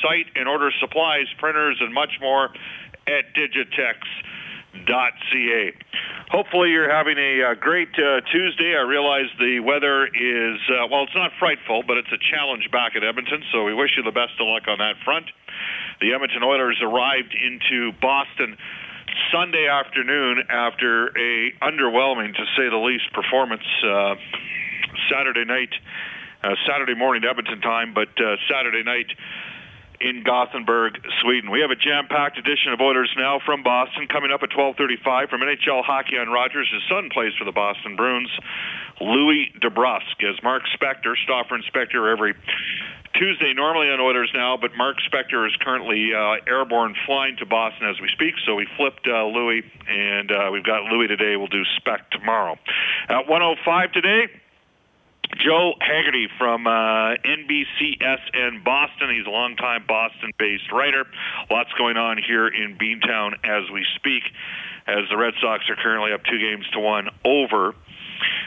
CHED. 0.00 0.30
supplies, 0.80 1.26
printers, 1.38 1.76
and 1.80 1.92
much 1.92 2.18
more 2.20 2.50
at 3.06 3.34
digitex.ca. 3.34 4.02
Hopefully, 6.30 6.70
you're 6.70 6.90
having 6.90 7.18
a, 7.18 7.42
uh, 7.42 7.54
great 7.54 7.88
uh, 7.98 8.20
Tuesday. 8.32 8.74
I 8.76 8.82
realize 8.82 9.26
the 9.38 9.60
weather 9.60 10.06
is, 10.06 10.60
uh, 10.70 10.86
well, 10.90 11.04
it's 11.04 11.14
not 11.14 11.32
frightful, 11.38 11.82
but 11.86 11.98
it's 11.98 12.12
a 12.12 12.16
challenge 12.18 12.70
back 12.70 12.96
at 12.96 13.04
Edmonton, 13.04 13.42
so 13.52 13.64
we 13.64 13.74
wish 13.74 13.96
you 13.96 14.02
the 14.02 14.12
best 14.12 14.32
of 14.40 14.46
luck 14.46 14.66
on 14.66 14.78
that 14.78 14.96
front. 15.04 15.26
The 16.00 16.14
Edmonton 16.14 16.42
Oilers 16.42 16.80
arrived 16.82 17.34
into 17.34 17.92
Boston 18.00 18.56
Sunday 19.32 19.68
afternoon 19.68 20.44
after 20.48 21.08
a 21.08 21.52
underwhelming, 21.60 22.34
to 22.34 22.44
say 22.56 22.68
the 22.70 22.76
least, 22.76 23.12
performance 23.12 23.64
uh, 23.84 24.14
Saturday 25.10 25.44
night, 25.44 25.72
uh, 26.42 26.54
Saturday 26.66 26.94
morning 26.94 27.22
Edmonton 27.28 27.60
time, 27.60 27.94
but 27.94 28.08
uh, 28.20 28.36
Saturday 28.50 28.82
night 28.82 29.10
in 30.00 30.22
Gothenburg, 30.22 30.94
Sweden. 31.22 31.50
We 31.50 31.60
have 31.60 31.70
a 31.70 31.76
jam-packed 31.76 32.38
edition 32.38 32.72
of 32.72 32.80
Oilers 32.80 33.12
Now 33.16 33.40
from 33.44 33.62
Boston 33.62 34.06
coming 34.06 34.30
up 34.30 34.42
at 34.42 34.50
12:35 34.50 35.28
from 35.28 35.40
NHL 35.40 35.82
Hockey 35.82 36.18
on 36.18 36.28
Rogers. 36.28 36.68
His 36.72 36.82
son 36.88 37.10
plays 37.10 37.32
for 37.38 37.44
the 37.44 37.52
Boston 37.52 37.96
Bruins, 37.96 38.30
Louie 39.00 39.52
DeBrusk, 39.60 40.22
as 40.22 40.40
Mark 40.42 40.62
Spector, 40.74 41.14
Stauffer 41.24 41.56
and 41.56 41.64
Spector 41.64 42.10
every 42.10 42.34
Tuesday 43.14 43.52
normally 43.54 43.90
on 43.90 43.98
Oilers 43.98 44.30
Now, 44.34 44.56
but 44.56 44.76
Mark 44.76 44.98
Spector 45.10 45.46
is 45.46 45.56
currently 45.60 46.14
uh, 46.14 46.36
airborne 46.46 46.94
flying 47.06 47.36
to 47.38 47.46
Boston 47.46 47.88
as 47.88 48.00
we 48.00 48.08
speak, 48.08 48.34
so 48.46 48.54
we 48.54 48.66
flipped 48.76 49.08
uh, 49.08 49.24
Louie, 49.26 49.64
and 49.88 50.30
uh, 50.30 50.50
we've 50.52 50.64
got 50.64 50.84
Louie 50.84 51.08
today. 51.08 51.34
We'll 51.36 51.48
do 51.48 51.64
Spec 51.76 52.10
tomorrow. 52.10 52.56
At 53.08 53.26
105 53.26 53.92
today, 53.92 54.28
Joe 55.38 55.74
Haggerty 55.80 56.28
from 56.38 56.66
uh, 56.66 57.14
NBCSN 57.22 58.64
Boston. 58.64 59.14
He's 59.14 59.26
a 59.26 59.30
longtime 59.30 59.84
Boston-based 59.86 60.72
writer. 60.72 61.04
Lots 61.50 61.70
going 61.78 61.96
on 61.96 62.18
here 62.18 62.48
in 62.48 62.76
Beantown 62.76 63.34
as 63.44 63.70
we 63.72 63.86
speak, 63.96 64.22
as 64.86 65.08
the 65.10 65.16
Red 65.16 65.34
Sox 65.40 65.64
are 65.70 65.76
currently 65.76 66.12
up 66.12 66.24
two 66.24 66.38
games 66.38 66.66
to 66.72 66.80
one 66.80 67.08
over 67.24 67.74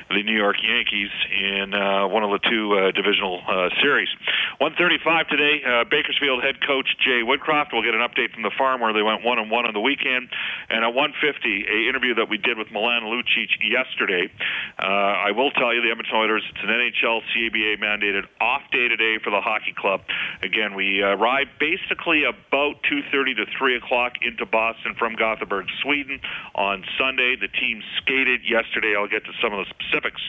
the 0.10 0.24
New 0.24 0.36
York 0.36 0.58
Yankees 0.64 1.10
in 1.30 1.74
uh, 1.74 2.08
one 2.08 2.24
of 2.24 2.32
the 2.32 2.40
two 2.50 2.74
uh, 2.74 2.92
divisional 2.92 3.42
uh, 3.48 3.70
series. 3.82 4.10
135 4.58 5.28
today, 5.28 5.62
uh, 5.64 5.84
Bakersfield 5.90 6.44
head 6.44 6.62
coach 6.66 6.88
Jay 7.00 7.22
Woodcroft 7.22 7.74
will 7.74 7.84
get 7.84 7.94
an 7.94 8.02
update 8.02 8.34
from 8.34 8.44
the 8.44 8.52
farm 8.58 8.82
where 8.82 8.94
they 8.94 9.02
went 9.02 9.24
one 9.24 9.40
and 9.40 9.50
one 9.50 9.66
on 9.66 9.74
the 9.74 9.80
weekend. 9.80 10.30
And 10.70 10.84
at 10.84 10.94
150, 10.94 11.66
a 11.68 11.90
interview 11.90 12.16
that 12.16 12.30
we 12.30 12.38
did 12.38 12.58
with 12.58 12.72
Milan 12.72 13.04
Lucic 13.04 13.50
yesterday. 13.62 14.30
Uh, 14.78 14.86
I 14.86 15.32
will 15.32 15.52
tell 15.52 15.74
you, 15.74 15.82
the 15.82 15.92
Edmonton 15.92 16.16
Oilers, 16.16 16.44
it's 16.50 16.64
an 16.64 16.70
NHL 16.70 17.22
CBA 17.34 17.80
mandated 17.80 18.26
off 18.40 18.62
day 18.72 18.88
today 18.88 19.18
for 19.24 19.30
the 19.30 19.42
hockey 19.42 19.74
club. 19.74 20.02
Again, 20.44 20.76
we 20.76 21.04
uh, 21.04 21.16
arrived 21.18 21.58
basically 21.60 22.24
about 22.24 22.84
2:30 22.90 23.38
to 23.38 23.46
3 23.58 23.76
o'clock 23.78 24.14
into 24.22 24.46
Boston 24.46 24.96
from 24.96 25.16
Gothenburg, 25.16 25.68
Sweden 25.82 26.20
on 26.56 26.84
Sunday. 26.98 27.36
The 27.36 27.48
team 27.48 27.82
skated 27.98 28.42
yesterday. 28.48 28.96
I'll 28.96 29.08
get 29.08 29.26
to 29.26 29.34
some 29.42 29.54
of 29.54 29.66
the 29.66 29.74
specifics 29.92 30.22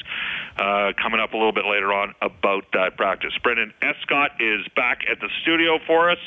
uh, 0.58 0.92
coming 1.00 1.20
up 1.20 1.32
a 1.32 1.36
little 1.36 1.52
bit 1.52 1.64
later 1.64 1.92
on 1.92 2.14
about 2.20 2.64
that 2.72 2.96
practice. 2.96 3.32
Brendan 3.42 3.72
Escott 3.82 4.32
is 4.40 4.66
back 4.74 5.00
at 5.10 5.20
the 5.20 5.28
studio 5.42 5.78
for 5.86 6.10
us. 6.10 6.18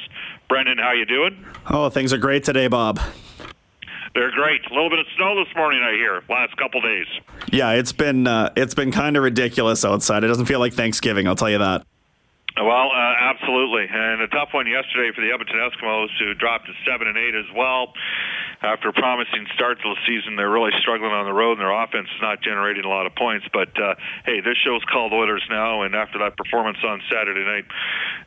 Brendan, 0.48 0.78
how 0.78 0.94
you 0.94 1.06
doing? 1.06 1.46
Oh, 1.70 1.90
things 1.90 2.14
are 2.14 2.18
great 2.18 2.44
today, 2.44 2.68
Bob. 2.68 3.00
They're 4.14 4.32
great. 4.32 4.62
A 4.72 4.74
little 4.74 4.90
bit 4.90 5.00
of 5.00 5.06
snow 5.18 5.44
this 5.44 5.54
morning, 5.56 5.82
I 5.84 5.92
hear. 5.92 6.24
Last 6.30 6.56
couple 6.56 6.80
days. 6.80 7.08
Yeah, 7.52 7.72
it's 7.72 7.92
been 7.92 8.28
uh, 8.28 8.54
it's 8.56 8.74
been 8.74 8.92
kind 8.92 9.18
of 9.18 9.24
ridiculous 9.24 9.84
outside. 9.84 10.24
It 10.24 10.28
doesn't 10.28 10.46
feel 10.46 10.60
like 10.60 10.74
Thanksgiving. 10.74 11.28
I'll 11.28 11.36
tell 11.36 11.50
you 11.50 11.58
that. 11.58 11.86
Well, 12.56 12.88
uh, 12.96 13.14
absolutely, 13.20 13.86
and 13.92 14.22
a 14.22 14.30
tough 14.30 14.50
one 14.54 14.66
yesterday 14.66 15.12
for 15.14 15.20
the 15.20 15.34
Edmonton 15.34 15.60
Eskimos, 15.60 16.08
who 16.18 16.34
dropped 16.36 16.68
to 16.68 16.74
seven 16.88 17.08
and 17.08 17.18
eight 17.18 17.36
as 17.36 17.52
well. 17.54 17.92
After 18.62 18.90
a 18.90 18.94
promising 18.94 19.48
start 19.54 19.82
to 19.82 19.90
the 19.94 20.00
season, 20.08 20.36
they're 20.36 20.50
really 20.50 20.72
struggling 20.80 21.12
on 21.12 21.26
the 21.26 21.34
road, 21.34 21.54
and 21.54 21.62
their 21.62 21.74
offense 21.74 22.08
is 22.14 22.22
not 22.22 22.42
generating 22.42 22.86
a 22.86 22.90
lot 22.90 23.06
of 23.06 23.16
points. 23.16 23.46
But 23.52 23.70
uh, 23.80 23.96
hey, 24.26 24.42
this 24.42 24.58
show's 24.64 24.84
called 24.92 25.14
Oilers 25.14 25.44
now, 25.50 25.84
and 25.84 25.96
after 25.96 26.20
that 26.20 26.38
performance 26.38 26.78
on 26.84 27.02
Saturday 27.12 27.44
night, 27.44 27.66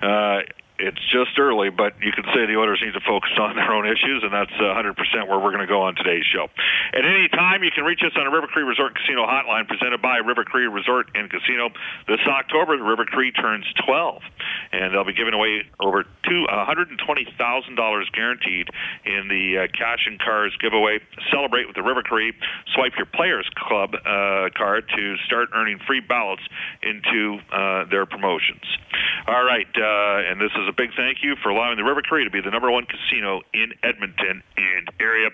uh, 0.03 0.43
it's 0.79 1.03
just 1.11 1.35
early, 1.39 1.71
but 1.71 1.99
you 1.99 2.13
can 2.13 2.23
say 2.31 2.47
the 2.47 2.55
Oilers 2.55 2.79
need 2.79 2.95
to 2.95 3.03
focus 3.03 3.35
on 3.35 3.57
their 3.57 3.73
own 3.75 3.87
issues, 3.87 4.23
and 4.23 4.33
that's 4.33 4.55
100% 4.55 4.95
where 5.27 5.39
we're 5.39 5.51
going 5.51 5.67
to 5.67 5.71
go 5.71 5.83
on 5.83 5.97
today's 5.97 6.25
show. 6.25 6.47
At 6.95 7.05
any 7.05 7.29
time, 7.29 7.65
you 7.65 7.71
can 7.75 7.83
reach 7.83 8.01
us 8.07 8.13
on 8.15 8.27
a 8.27 8.31
River 8.31 8.47
Cree 8.47 8.63
Resort 8.63 8.95
Casino 8.95 9.27
hotline 9.27 9.67
presented 9.67 10.01
by 10.01 10.19
River 10.19 10.45
Cree 10.45 10.67
Resort 10.71 11.11
and 11.15 11.29
Casino. 11.29 11.71
This 12.07 12.23
October, 12.27 12.79
the 12.79 12.85
River 12.87 13.05
Cree 13.05 13.33
turns 13.33 13.67
12, 13.85 14.23
and 14.73 14.95
they'll 14.95 15.05
be 15.05 15.19
giving 15.19 15.35
away 15.35 15.67
over 15.81 16.05
two, 16.23 16.47
$120,000 16.47 18.13
guaranteed 18.15 18.69
in 19.05 19.27
the 19.27 19.67
uh, 19.67 19.77
Cash 19.77 20.07
and 20.07 20.21
Cars 20.21 20.55
giveaway. 20.61 21.01
Celebrate 21.31 21.67
with 21.67 21.75
the 21.75 21.83
River 21.83 22.03
Cree. 22.03 22.33
Swipe 22.75 22.93
your 22.97 23.07
Players 23.07 23.49
Club 23.57 23.95
uh, 23.95 24.55
card 24.55 24.85
to 24.95 25.17
start 25.27 25.49
earning 25.55 25.81
free 25.87 26.01
ballots 26.01 26.43
into 26.83 27.39
uh, 27.51 27.85
their 27.91 28.07
promotions. 28.07 28.63
All 29.27 29.45
right, 29.45 29.67
uh, 29.75 30.31
and 30.31 30.41
this 30.41 30.53
is 30.55 30.68
a 30.69 30.73
big 30.73 30.91
thank 30.97 31.19
you 31.23 31.37
for 31.43 31.49
allowing 31.51 31.77
the 31.77 31.85
River 31.85 32.03
Cree 32.03 32.25
to 32.25 32.31
be 32.31 32.41
the 32.41 32.51
number 32.51 32.71
one 32.71 32.85
casino 32.85 33.43
in 33.53 33.73
Edmonton 33.83 34.43
and 34.57 34.89
area. 35.01 35.31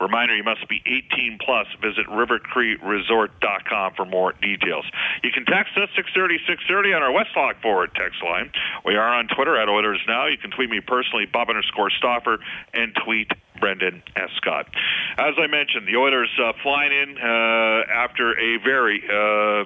Reminder, 0.00 0.34
you 0.34 0.44
must 0.44 0.66
be 0.68 0.82
18 0.86 1.38
plus. 1.44 1.66
Visit 1.80 2.06
rivercreeresort.com 2.06 3.94
for 3.94 4.04
more 4.04 4.32
details. 4.40 4.84
You 5.22 5.30
can 5.30 5.44
text 5.44 5.76
us 5.76 5.88
630 5.96 6.38
630 6.46 6.94
on 6.94 7.02
our 7.02 7.12
Westlock 7.12 7.60
Ford 7.60 7.90
text 7.94 8.22
line. 8.22 8.50
We 8.84 8.96
are 8.96 9.14
on 9.14 9.28
Twitter 9.28 9.60
at 9.60 9.68
Oilers 9.68 10.00
Now. 10.08 10.26
You 10.26 10.38
can 10.38 10.50
tweet 10.50 10.70
me 10.70 10.80
personally, 10.80 11.26
Bob 11.26 11.48
underscore 11.50 11.90
Stauffer, 11.90 12.38
and 12.72 12.94
tweet 13.04 13.30
Brendan 13.60 14.02
Escott. 14.16 14.68
As 15.18 15.34
I 15.38 15.46
mentioned, 15.46 15.86
the 15.86 15.96
Oilers 15.96 16.30
uh, 16.38 16.52
flying 16.62 16.92
in 16.92 17.18
uh, 17.18 17.84
after 17.92 18.32
a 18.38 18.58
very 18.62 19.02
uh, 19.04 19.64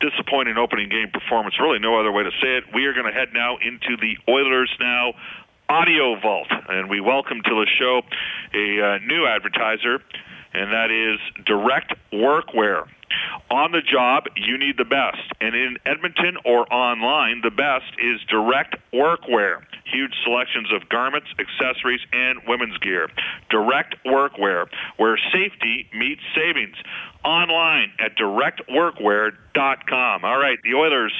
disappointing 0.00 0.56
opening 0.56 0.88
game 0.88 1.10
performance. 1.12 1.58
Really, 1.60 1.78
no 1.78 1.98
other 1.98 2.12
way 2.12 2.22
to 2.24 2.30
say 2.42 2.56
it. 2.58 2.64
We 2.74 2.86
are 2.86 2.92
going 2.92 3.06
to 3.06 3.12
head 3.12 3.28
now 3.32 3.56
into 3.56 3.96
the 3.96 4.16
Oilers 4.30 4.70
now 4.80 5.14
audio 5.68 6.18
vault, 6.20 6.48
and 6.68 6.88
we 6.88 7.00
welcome 7.00 7.42
to 7.44 7.50
the 7.50 7.66
show 7.78 8.00
a 8.54 8.80
uh, 8.80 8.98
new 9.06 9.26
advertiser, 9.26 10.00
and 10.54 10.72
that 10.72 10.90
is 10.90 11.44
Direct 11.44 11.92
Workwear. 12.12 12.88
On 13.50 13.72
the 13.72 13.80
job, 13.80 14.24
you 14.36 14.58
need 14.58 14.76
the 14.76 14.84
best. 14.84 15.32
And 15.40 15.54
in 15.54 15.78
Edmonton 15.86 16.36
or 16.44 16.70
online, 16.72 17.40
the 17.42 17.50
best 17.50 17.92
is 17.98 18.20
Direct 18.28 18.76
Workwear. 18.92 19.62
Huge 19.84 20.12
selections 20.24 20.68
of 20.72 20.88
garments, 20.88 21.28
accessories, 21.38 22.00
and 22.12 22.40
women's 22.46 22.76
gear. 22.78 23.08
Direct 23.48 23.94
Workwear, 24.04 24.68
where 24.96 25.18
safety 25.32 25.88
meets 25.94 26.20
savings. 26.34 26.76
Online 27.28 27.92
at 27.98 28.16
directworkwear.com. 28.16 30.24
All 30.24 30.38
right, 30.38 30.58
the 30.64 30.72
Oilers 30.74 31.12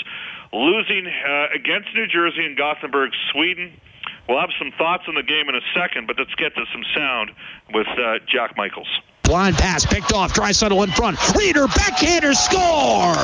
losing 0.55 1.07
uh, 1.07 1.49
against 1.55 1.95
New 1.95 2.07
Jersey 2.07 2.47
and 2.47 2.57
Gothenburg, 2.57 3.11
Sweden. 3.31 3.79
We'll 4.27 4.41
have 4.41 4.49
some 4.59 4.73
thoughts 4.79 5.05
on 5.07 5.17
the 5.17 5.23
game 5.23 5.51
in 5.51 5.55
a 5.55 5.61
second, 5.75 6.07
but 6.07 6.19
let's 6.19 6.35
get 6.35 6.55
to 6.55 6.65
some 6.73 6.83
sound 6.95 7.31
with 7.75 7.87
uh, 7.89 8.21
Jack 8.27 8.57
Michaels. 8.57 8.89
Blind 9.23 9.57
pass 9.57 9.85
picked 9.85 10.15
off. 10.15 10.33
Draisaitl 10.33 10.83
in 10.85 10.91
front. 10.91 11.19
Rieder 11.19 11.67
backhander 11.67 12.33
score. 12.33 13.15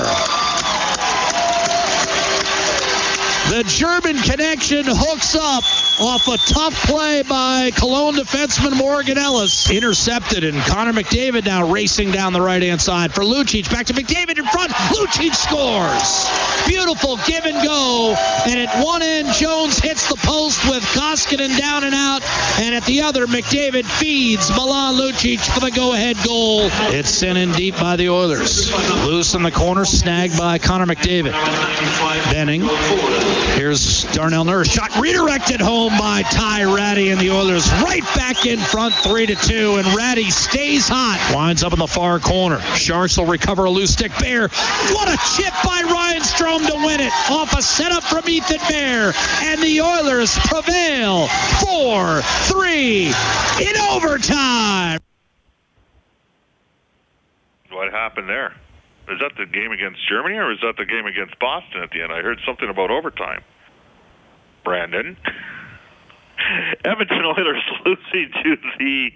The 3.51 3.63
German 3.65 4.17
connection 4.17 4.85
hooks 4.87 5.35
up 5.37 5.65
off 6.01 6.27
a 6.27 6.37
tough 6.53 6.75
play 6.87 7.23
by 7.23 7.71
Cologne 7.73 8.15
defenseman 8.15 8.77
Morgan 8.77 9.19
Ellis. 9.19 9.71
Intercepted, 9.71 10.45
and 10.45 10.61
Connor 10.63 10.93
McDavid 10.93 11.45
now 11.45 11.71
racing 11.71 12.11
down 12.11 12.33
the 12.33 12.41
right 12.41 12.63
hand 12.63 12.81
side 12.81 13.13
for 13.13 13.23
Lucic. 13.23 13.71
Back 13.71 13.87
to 13.87 13.93
McDavid 13.93 14.39
in 14.39 14.45
front. 14.47 14.73
Lucic 14.73 15.35
scores. 15.35 16.29
Beautiful 16.67 17.17
give 17.27 17.45
and 17.45 17.63
go. 17.65 18.17
And 18.47 18.59
at 18.59 18.85
one 18.85 19.03
end, 19.03 19.29
Jones 19.35 19.79
hits 19.79 20.09
the 20.09 20.17
post 20.17 20.69
with 20.69 20.83
Koskinen 20.83 21.57
down 21.59 21.85
and 21.85 21.95
out. 21.95 22.23
And 22.61 22.75
at 22.75 22.85
the 22.87 23.03
other, 23.03 23.27
McDavid 23.27 23.85
feeds 23.85 24.51
Milan 24.51 24.95
Lucic 24.95 25.41
for 25.53 25.61
the 25.61 25.71
go 25.71 25.93
ahead 25.93 26.17
goal. 26.25 26.71
It's 26.93 27.11
sent 27.11 27.39
in 27.39 27.53
deep 27.53 27.77
by 27.77 27.97
the 27.97 28.09
Oilers. 28.09 28.73
Loose 29.05 29.35
in 29.35 29.43
the 29.43 29.53
corner, 29.53 29.85
snagged 29.85 30.37
by 30.39 30.59
Connor 30.59 30.87
McDavid. 30.87 31.33
Benning. 32.33 32.63
Here's 33.57 34.05
Darnell 34.13 34.45
Nurse. 34.45 34.69
Shot 34.69 34.97
redirected 34.97 35.61
home 35.61 35.97
by 35.99 36.23
Ty 36.23 36.75
Rattie 36.75 37.11
and 37.11 37.21
the 37.21 37.31
Oilers 37.31 37.71
right 37.83 38.03
back 38.15 38.47
in 38.47 38.59
front, 38.59 38.95
three 38.95 39.27
to 39.27 39.35
two. 39.35 39.77
And 39.77 39.87
Rattie 39.97 40.31
stays 40.31 40.89
hot. 40.89 41.33
Winds 41.35 41.63
up 41.63 41.73
in 41.73 41.79
the 41.79 41.87
far 41.87 42.19
corner. 42.19 42.61
Sharks 42.77 43.17
will 43.17 43.27
recover 43.27 43.65
a 43.65 43.71
loose 43.71 43.93
stick. 43.93 44.13
Bear. 44.19 44.49
What 44.49 45.09
a 45.09 45.19
chip 45.37 45.53
by 45.65 45.83
Ryan 45.85 46.23
Strome 46.23 46.67
to 46.67 46.77
win 46.87 47.01
it 47.01 47.13
off 47.31 47.57
a 47.57 47.63
setup 47.63 48.03
from 48.03 48.29
Ethan 48.29 48.59
Bear. 48.69 49.13
And 49.43 49.63
the 49.63 49.81
Oilers 49.81 50.37
prevail 50.39 51.27
4 51.27 52.23
3 52.23 53.07
in 53.07 53.77
overtime. 53.91 55.01
What 57.71 57.93
happened 57.93 58.29
there? 58.29 58.55
Is 59.09 59.21
that 59.21 59.33
the 59.37 59.47
game 59.47 59.73
against 59.73 60.01
Germany 60.09 60.37
or 60.37 60.53
is 60.53 60.59
that 60.63 60.77
the 60.79 60.87
game 60.87 61.07
against 61.07 61.39
Boston 61.39 61.83
at 61.83 61.91
the 61.91 62.03
end? 62.03 62.13
I 62.13 62.23
heard 62.23 62.41
something 62.47 62.69
about 62.69 62.91
overtime. 62.91 63.43
Brandon. 64.65 65.17
Edmonton 66.85 67.25
Oilers 67.25 67.63
losing 67.87 68.31
to 68.43 68.57
the 68.79 69.11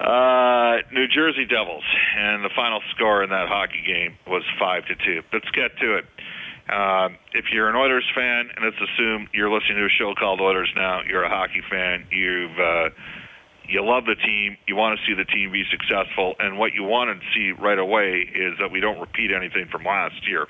uh, 0.00 0.82
New 0.92 1.08
Jersey 1.08 1.44
Devils, 1.44 1.84
and 2.16 2.44
the 2.44 2.50
final 2.54 2.80
score 2.94 3.22
in 3.24 3.30
that 3.30 3.48
hockey 3.48 3.82
game 3.86 4.16
was 4.26 4.42
five 4.58 4.86
to 4.86 4.94
two. 4.94 5.22
Let's 5.32 5.50
get 5.50 5.76
to 5.78 5.98
it. 5.98 6.04
Uh, 6.68 7.08
if 7.32 7.46
you're 7.50 7.68
an 7.68 7.76
Oilers 7.76 8.04
fan, 8.14 8.50
and 8.54 8.64
let's 8.64 8.76
assume 8.76 9.28
you're 9.32 9.50
listening 9.50 9.78
to 9.78 9.86
a 9.86 9.88
show 9.88 10.14
called 10.14 10.40
Oilers 10.40 10.70
Now, 10.76 11.00
you're 11.02 11.24
a 11.24 11.28
hockey 11.28 11.62
fan. 11.68 12.06
You've 12.12 12.58
uh, 12.58 12.90
you 13.68 13.84
love 13.84 14.04
the 14.04 14.16
team, 14.16 14.56
you 14.66 14.76
want 14.76 14.98
to 14.98 15.06
see 15.06 15.14
the 15.14 15.24
team 15.24 15.52
be 15.52 15.64
successful, 15.70 16.34
and 16.38 16.58
what 16.58 16.72
you 16.72 16.84
want 16.84 17.10
to 17.10 17.26
see 17.34 17.52
right 17.52 17.78
away 17.78 18.24
is 18.34 18.58
that 18.58 18.70
we 18.70 18.80
don't 18.80 18.98
repeat 18.98 19.30
anything 19.30 19.66
from 19.70 19.84
last 19.84 20.26
year. 20.26 20.46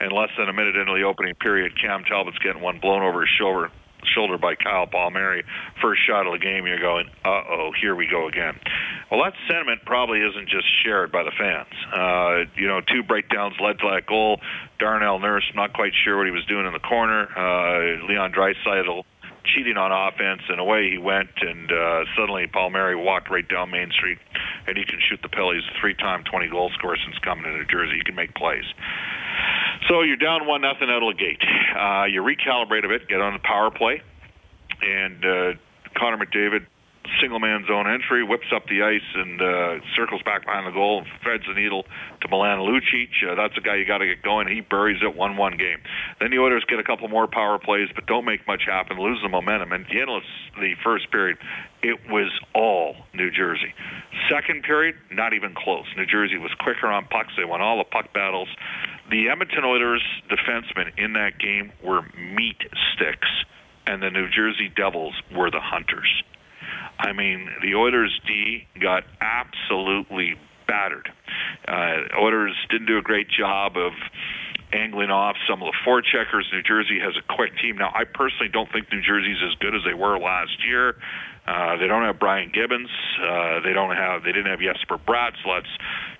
And 0.00 0.12
less 0.12 0.30
than 0.36 0.48
a 0.48 0.52
minute 0.52 0.76
into 0.76 0.92
the 0.92 1.04
opening 1.04 1.34
period, 1.34 1.72
Cam 1.80 2.04
Talbot's 2.04 2.38
getting 2.38 2.60
one 2.60 2.80
blown 2.80 3.02
over 3.02 3.20
his 3.20 3.30
shoulder 3.38 3.70
shoulder 4.14 4.36
by 4.36 4.54
Kyle 4.54 4.86
Palmieri. 4.86 5.44
First 5.80 6.00
shot 6.06 6.26
of 6.26 6.32
the 6.32 6.38
game, 6.38 6.66
you're 6.66 6.78
going, 6.78 7.08
uh-oh, 7.24 7.72
here 7.80 7.94
we 7.94 8.06
go 8.06 8.28
again. 8.28 8.58
Well, 9.10 9.22
that 9.24 9.32
sentiment 9.48 9.80
probably 9.86 10.20
isn't 10.20 10.48
just 10.48 10.66
shared 10.84 11.12
by 11.12 11.22
the 11.22 11.32
fans. 11.32 11.72
Uh, 11.92 12.50
you 12.56 12.68
know, 12.68 12.80
two 12.80 13.02
breakdowns 13.02 13.54
led 13.60 13.78
to 13.78 13.90
that 13.94 14.06
goal. 14.06 14.40
Darnell 14.78 15.18
Nurse, 15.18 15.50
not 15.54 15.72
quite 15.72 15.92
sure 16.04 16.18
what 16.18 16.26
he 16.26 16.32
was 16.32 16.44
doing 16.46 16.66
in 16.66 16.72
the 16.72 16.80
corner. 16.80 17.28
Uh, 17.36 18.06
Leon 18.06 18.32
Draisaitl 18.32 19.04
cheating 19.44 19.76
on 19.76 19.92
offense, 19.92 20.42
and 20.48 20.60
away 20.60 20.90
he 20.90 20.98
went. 20.98 21.30
And 21.40 21.70
uh, 21.70 22.04
suddenly, 22.16 22.46
Palmieri 22.46 22.96
walked 22.96 23.30
right 23.30 23.46
down 23.46 23.70
Main 23.70 23.90
Street, 23.92 24.18
and 24.66 24.76
he 24.76 24.84
can 24.84 24.98
shoot 25.08 25.20
the 25.22 25.28
a 25.28 25.80
three-time 25.80 26.24
20-goal 26.24 26.70
scorer 26.74 26.96
since 27.04 27.18
coming 27.18 27.44
to 27.44 27.50
New 27.50 27.66
Jersey. 27.66 27.96
He 27.96 28.02
can 28.02 28.14
make 28.14 28.34
plays. 28.34 28.64
So 29.88 30.02
you're 30.02 30.16
down 30.16 30.46
one 30.46 30.62
nothing 30.62 30.88
out 30.88 31.02
of 31.02 31.16
the 31.16 31.20
gate. 31.20 31.42
Uh, 31.74 32.04
you 32.04 32.22
recalibrate 32.22 32.84
a 32.84 32.88
bit, 32.88 33.08
get 33.08 33.20
on 33.20 33.34
the 33.34 33.40
power 33.40 33.70
play, 33.70 34.00
and 34.80 35.24
uh, 35.24 35.52
Connor 35.98 36.24
McDavid 36.24 36.66
single 37.20 37.38
man 37.38 37.64
zone 37.66 37.86
entry, 37.86 38.22
whips 38.24 38.46
up 38.54 38.66
the 38.66 38.82
ice 38.82 39.06
and 39.14 39.40
uh, 39.40 39.84
circles 39.96 40.22
back 40.22 40.44
behind 40.44 40.66
the 40.66 40.72
goal 40.72 40.98
and 40.98 41.06
threads 41.22 41.44
the 41.46 41.54
needle 41.54 41.84
to 42.20 42.28
Milan 42.28 42.58
Lucic. 42.58 43.10
Uh, 43.22 43.34
that's 43.34 43.56
a 43.56 43.60
guy 43.60 43.76
you 43.76 43.86
got 43.86 43.98
to 43.98 44.06
get 44.06 44.22
going. 44.22 44.48
He 44.48 44.60
buries 44.60 45.02
it 45.02 45.16
1-1 45.16 45.58
game. 45.58 45.78
Then 46.20 46.30
the 46.30 46.38
Oilers 46.38 46.64
get 46.68 46.78
a 46.78 46.84
couple 46.84 47.08
more 47.08 47.26
power 47.26 47.58
plays, 47.58 47.88
but 47.94 48.06
don't 48.06 48.24
make 48.24 48.46
much 48.46 48.62
happen, 48.66 48.98
lose 48.98 49.20
the 49.22 49.28
momentum. 49.28 49.72
And 49.72 49.86
the 49.86 50.00
end 50.00 50.10
of 50.10 50.22
the 50.58 50.74
first 50.82 51.10
period, 51.10 51.38
it 51.82 51.98
was 52.08 52.30
all 52.54 52.96
New 53.12 53.30
Jersey. 53.30 53.74
Second 54.30 54.62
period, 54.62 54.96
not 55.10 55.32
even 55.34 55.54
close. 55.54 55.86
New 55.96 56.06
Jersey 56.06 56.38
was 56.38 56.52
quicker 56.58 56.86
on 56.86 57.06
pucks. 57.06 57.32
They 57.36 57.44
won 57.44 57.60
all 57.60 57.78
the 57.78 57.84
puck 57.84 58.12
battles. 58.12 58.48
The 59.10 59.28
Edmonton 59.28 59.64
Oilers 59.64 60.02
defensemen 60.30 60.96
in 60.96 61.12
that 61.14 61.38
game 61.38 61.72
were 61.82 62.02
meat 62.16 62.56
sticks, 62.94 63.28
and 63.86 64.02
the 64.02 64.10
New 64.10 64.28
Jersey 64.30 64.72
Devils 64.74 65.14
were 65.34 65.50
the 65.50 65.60
hunters. 65.60 66.22
I 66.98 67.12
mean, 67.12 67.48
the 67.62 67.74
Oilers 67.74 68.18
D 68.26 68.66
got 68.80 69.04
absolutely 69.20 70.36
battered. 70.66 71.10
Uh, 71.66 72.18
Oilers 72.18 72.54
didn't 72.70 72.86
do 72.86 72.98
a 72.98 73.02
great 73.02 73.28
job 73.28 73.76
of 73.76 73.92
angling 74.72 75.10
off 75.10 75.36
some 75.48 75.62
of 75.62 75.72
the 75.72 75.76
forecheckers. 75.86 76.50
New 76.52 76.62
Jersey 76.62 76.98
has 77.00 77.14
a 77.16 77.34
quick 77.34 77.52
team. 77.62 77.76
Now, 77.78 77.92
I 77.94 78.04
personally 78.04 78.48
don't 78.52 78.70
think 78.72 78.90
New 78.92 79.02
Jersey's 79.02 79.38
as 79.44 79.54
good 79.60 79.74
as 79.74 79.82
they 79.86 79.94
were 79.94 80.18
last 80.18 80.64
year. 80.66 80.96
Uh, 81.46 81.76
they 81.76 81.86
don't 81.86 82.02
have 82.02 82.18
Brian 82.18 82.50
Gibbons. 82.52 82.88
Uh, 83.20 83.60
they 83.60 83.72
don't 83.72 83.94
have. 83.94 84.24
They 84.24 84.32
didn't 84.32 84.50
have 84.50 84.60
Jesper 84.60 84.98
that's 84.98 85.68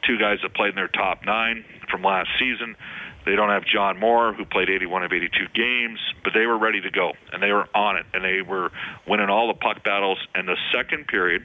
two 0.07 0.19
guys 0.19 0.39
that 0.43 0.55
played 0.55 0.71
in 0.71 0.77
their 0.77 0.89
top 0.89 1.25
nine 1.25 1.65
from 1.91 2.03
last 2.03 2.29
season. 2.39 2.77
They 3.25 3.37
don't 3.37 3.49
have 3.49 3.65
John 3.65 3.99
Moore, 3.99 4.33
who 4.35 4.45
played 4.45 4.69
81 4.69 5.05
of 5.05 5.13
82 5.13 5.49
games, 5.55 5.99
but 6.23 6.35
they 6.35 6.47
were 6.47 6.59
ready 6.59 6.81
to 6.83 6.91
go, 6.91 7.13
and 7.33 7.43
they 7.43 7.53
were 7.53 7.67
on 7.75 7.97
it, 7.97 8.07
and 8.13 8.23
they 8.23 8.43
were 8.43 8.71
winning 9.07 9.31
all 9.31 9.49
the 9.49 9.55
puck 9.55 9.83
battles. 9.83 10.19
And 10.35 10.47
the 10.47 10.57
second 10.73 11.07
period, 11.07 11.43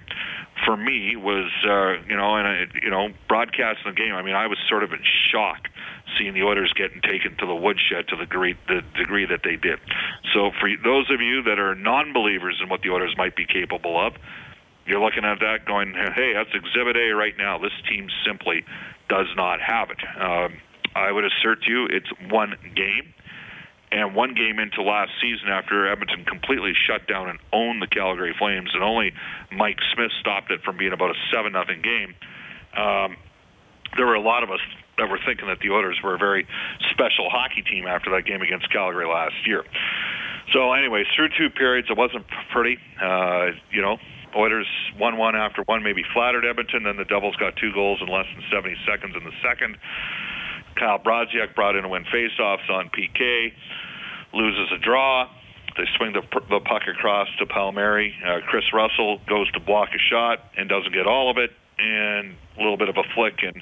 for 0.65 0.75
me, 0.75 1.15
was 1.15 1.49
uh, 1.63 2.03
you 2.07 2.17
know, 2.17 2.35
and 2.35 2.47
I, 2.47 2.67
you 2.81 2.89
know, 2.89 3.09
broadcasting 3.27 3.91
the 3.91 3.95
game. 3.95 4.13
I 4.13 4.21
mean, 4.21 4.35
I 4.35 4.47
was 4.47 4.57
sort 4.67 4.83
of 4.83 4.91
in 4.91 4.99
shock 5.31 5.69
seeing 6.17 6.33
the 6.33 6.43
Oilers 6.43 6.73
getting 6.73 7.01
taken 7.01 7.37
to 7.37 7.45
the 7.45 7.55
woodshed 7.55 8.07
to 8.09 8.15
the 8.15 8.25
degree, 8.25 8.55
the 8.67 8.81
degree 8.97 9.25
that 9.25 9.41
they 9.43 9.55
did. 9.55 9.79
So, 10.33 10.51
for 10.59 10.69
those 10.83 11.09
of 11.11 11.21
you 11.21 11.43
that 11.43 11.59
are 11.59 11.75
non-believers 11.75 12.59
in 12.61 12.69
what 12.69 12.81
the 12.81 12.89
Oilers 12.89 13.15
might 13.17 13.35
be 13.35 13.45
capable 13.45 13.99
of, 13.99 14.13
you're 14.85 14.99
looking 14.99 15.23
at 15.23 15.39
that 15.39 15.65
going, 15.65 15.93
hey, 15.93 16.33
that's 16.33 16.49
Exhibit 16.53 16.97
A 16.97 17.11
right 17.11 17.37
now. 17.37 17.59
This 17.59 17.73
team 17.87 18.09
simply 18.25 18.65
does 19.07 19.27
not 19.35 19.61
have 19.61 19.89
it. 19.91 19.99
Um, 20.19 20.57
I 20.99 21.11
would 21.11 21.25
assert 21.25 21.63
to 21.63 21.71
you 21.71 21.85
it's 21.85 22.09
one 22.29 22.55
game. 22.75 23.13
And 23.91 24.13
one 24.13 24.35
game 24.35 24.59
into 24.59 24.83
last 24.83 25.09
season 25.19 25.49
after 25.49 25.91
Edmonton 25.91 26.23
completely 26.23 26.73
shut 26.85 27.07
down 27.07 27.27
and 27.27 27.39
owned 27.51 27.81
the 27.81 27.87
Calgary 27.87 28.35
Flames, 28.37 28.69
and 28.75 28.83
only 28.83 29.13
Mike 29.51 29.79
Smith 29.95 30.11
stopped 30.19 30.51
it 30.51 30.61
from 30.61 30.77
being 30.77 30.93
about 30.93 31.09
a 31.09 31.17
7 31.33 31.51
nothing 31.51 31.81
game. 31.81 32.13
Um, 32.77 33.17
there 33.97 34.05
were 34.05 34.13
a 34.13 34.21
lot 34.21 34.43
of 34.43 34.51
us 34.51 34.59
that 34.99 35.09
were 35.09 35.19
thinking 35.25 35.47
that 35.47 35.59
the 35.59 35.71
Oilers 35.71 35.97
were 36.03 36.13
a 36.13 36.19
very 36.19 36.45
special 36.91 37.29
hockey 37.31 37.63
team 37.63 37.87
after 37.87 38.11
that 38.11 38.25
game 38.25 38.43
against 38.43 38.71
Calgary 38.71 39.07
last 39.07 39.47
year. 39.47 39.63
So, 40.53 40.73
anyways, 40.73 41.07
through 41.15 41.29
two 41.37 41.49
periods, 41.49 41.89
it 41.89 41.97
wasn't 41.97 42.25
pretty. 42.51 42.77
Uh, 43.01 43.57
you 43.71 43.81
know, 43.81 43.97
Oilers 44.35 44.67
won 44.99 45.17
one 45.17 45.35
after 45.35 45.63
one, 45.63 45.83
maybe 45.83 46.03
flattered 46.13 46.45
Edmonton. 46.45 46.83
Then 46.83 46.97
the 46.97 47.05
Devils 47.05 47.35
got 47.37 47.55
two 47.55 47.73
goals 47.73 47.99
in 48.01 48.07
less 48.07 48.25
than 48.33 48.43
70 48.51 48.75
seconds 48.85 49.15
in 49.15 49.23
the 49.23 49.33
second. 49.41 49.77
Kyle 50.79 50.99
Brodziak 50.99 51.55
brought 51.55 51.75
in 51.75 51.83
to 51.83 51.89
win 51.89 52.05
faceoffs 52.05 52.69
on 52.69 52.89
PK, 52.89 53.51
loses 54.33 54.71
a 54.73 54.77
draw. 54.83 55.27
They 55.77 55.85
swing 55.97 56.13
the, 56.13 56.21
the 56.49 56.59
puck 56.59 56.83
across 56.87 57.27
to 57.39 57.45
Palmieri. 57.45 58.13
Uh, 58.25 58.39
Chris 58.47 58.65
Russell 58.73 59.19
goes 59.27 59.51
to 59.51 59.59
block 59.59 59.89
a 59.93 59.99
shot 60.09 60.39
and 60.57 60.67
doesn't 60.67 60.93
get 60.93 61.07
all 61.07 61.29
of 61.29 61.37
it, 61.37 61.51
and 61.77 62.35
a 62.57 62.59
little 62.59 62.77
bit 62.77 62.89
of 62.89 62.97
a 62.97 63.03
flick 63.15 63.39
and 63.43 63.61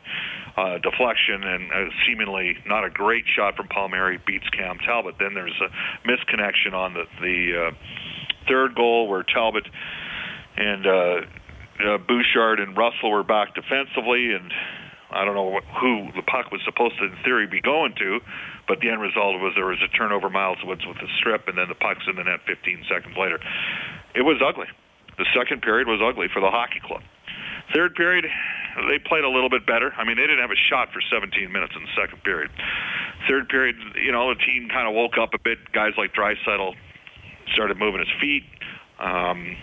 uh, 0.57 0.77
deflection, 0.79 1.43
and 1.43 1.71
uh, 1.71 1.91
seemingly 2.07 2.57
not 2.65 2.83
a 2.83 2.89
great 2.89 3.25
shot 3.35 3.55
from 3.55 3.67
Palmieri 3.67 4.19
beats 4.25 4.49
Cam 4.49 4.79
Talbot. 4.79 5.15
Then 5.19 5.33
there's 5.35 5.59
a 5.61 5.69
misconnection 6.07 6.73
on 6.73 6.93
the 6.93 7.03
the 7.21 7.67
uh, 7.67 7.71
third 8.47 8.73
goal 8.75 9.07
where 9.07 9.23
Talbot 9.23 9.67
and 10.55 10.87
uh, 10.87 10.89
uh, 11.85 11.97
Bouchard 11.99 12.59
and 12.59 12.75
Russell 12.75 13.11
were 13.11 13.23
back 13.23 13.53
defensively, 13.53 14.33
and 14.33 14.51
I 15.09 15.23
don't 15.23 15.35
know 15.35 15.59
who 15.79 16.11
the 16.15 16.21
puck 16.21 16.51
was 16.51 16.59
supposed 16.65 16.99
to, 16.99 17.05
in 17.05 17.15
theory, 17.23 17.47
be 17.47 17.61
going 17.61 17.95
to, 17.95 18.19
but 18.67 18.79
the 18.81 18.89
end 18.89 18.99
result 18.99 19.39
was 19.39 19.53
there 19.55 19.65
was 19.65 19.79
a 19.79 19.87
turnover 19.95 20.29
Miles 20.29 20.59
Woods 20.63 20.85
with 20.85 20.97
a 20.97 21.07
strip, 21.17 21.47
and 21.47 21.57
then 21.57 21.69
the 21.69 21.79
puck's 21.79 22.03
in 22.09 22.17
the 22.17 22.23
net 22.23 22.43
15 22.45 22.83
seconds 22.91 23.15
later. 23.15 23.39
It 24.15 24.23
was 24.23 24.43
ugly. 24.43 24.67
The 25.17 25.25
second 25.33 25.61
period 25.61 25.87
was 25.87 26.03
ugly 26.03 26.27
for 26.27 26.41
the 26.41 26.51
hockey 26.51 26.83
club. 26.83 27.01
Third 27.73 27.95
period, 27.95 28.27
they 28.87 28.99
played 28.99 29.23
a 29.23 29.29
little 29.29 29.49
bit 29.49 29.65
better. 29.65 29.91
I 29.97 30.03
mean, 30.03 30.15
they 30.15 30.27
didn't 30.27 30.43
have 30.43 30.51
a 30.51 30.63
shot 30.69 30.91
for 30.91 30.99
17 30.99 31.51
minutes 31.51 31.73
in 31.75 31.83
the 31.83 31.93
second 31.95 32.23
period. 32.23 32.51
Third 33.27 33.47
period, 33.49 33.75
you 33.95 34.11
know, 34.11 34.29
the 34.29 34.39
team 34.43 34.67
kind 34.67 34.87
of 34.87 34.93
woke 34.93 35.17
up 35.17 35.33
a 35.33 35.39
bit. 35.39 35.57
Guys 35.71 35.95
like 35.97 36.13
Draisaitl 36.13 36.75
started 37.53 37.77
moving 37.79 37.99
his 37.99 38.11
feet. 38.19 38.43
Um, 38.99 39.55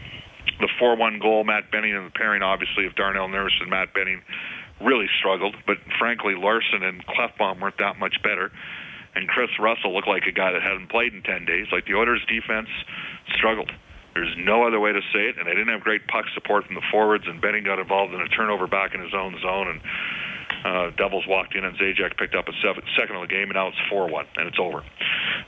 the 0.60 0.68
4-1 0.80 1.20
goal, 1.20 1.44
Matt 1.44 1.70
Benning 1.70 1.94
and 1.94 2.06
the 2.06 2.10
pairing, 2.10 2.42
obviously, 2.42 2.86
of 2.86 2.94
Darnell 2.94 3.28
Nurse 3.28 3.56
and 3.60 3.70
Matt 3.70 3.94
Benning 3.94 4.22
really 4.80 5.06
struggled. 5.18 5.56
But 5.66 5.78
frankly, 5.98 6.34
Larsson 6.36 6.82
and 6.82 7.04
Klefbom 7.06 7.60
weren't 7.60 7.78
that 7.78 7.98
much 7.98 8.16
better. 8.22 8.50
And 9.14 9.28
Chris 9.28 9.50
Russell 9.60 9.94
looked 9.94 10.08
like 10.08 10.24
a 10.26 10.32
guy 10.32 10.52
that 10.52 10.62
hadn't 10.62 10.90
played 10.90 11.14
in 11.14 11.22
10 11.22 11.44
days. 11.44 11.66
Like 11.70 11.86
the 11.86 11.94
Oilers' 11.94 12.24
defense 12.26 12.68
struggled. 13.36 13.70
There's 14.14 14.34
no 14.38 14.66
other 14.66 14.80
way 14.80 14.92
to 14.92 15.00
say 15.12 15.30
it. 15.30 15.38
And 15.38 15.46
they 15.46 15.54
didn't 15.54 15.70
have 15.70 15.82
great 15.82 16.06
puck 16.06 16.24
support 16.34 16.66
from 16.66 16.74
the 16.74 16.86
forwards. 16.90 17.24
And 17.26 17.40
Benning 17.40 17.64
got 17.64 17.78
involved 17.78 18.12
in 18.12 18.20
a 18.20 18.28
turnover 18.28 18.66
back 18.66 18.94
in 18.94 19.00
his 19.00 19.14
own 19.14 19.38
zone. 19.40 19.68
And 19.68 19.80
uh, 20.64 20.90
Devils 20.96 21.24
walked 21.28 21.54
in, 21.54 21.64
and 21.64 21.76
Zajac 21.76 22.16
picked 22.16 22.34
up 22.34 22.48
a 22.48 22.52
seven, 22.64 22.82
second 22.98 23.16
of 23.16 23.22
the 23.22 23.28
game, 23.28 23.52
and 23.52 23.54
now 23.54 23.68
it's 23.68 23.78
4-1, 23.92 24.24
and 24.36 24.48
it's 24.48 24.58
over. 24.58 24.82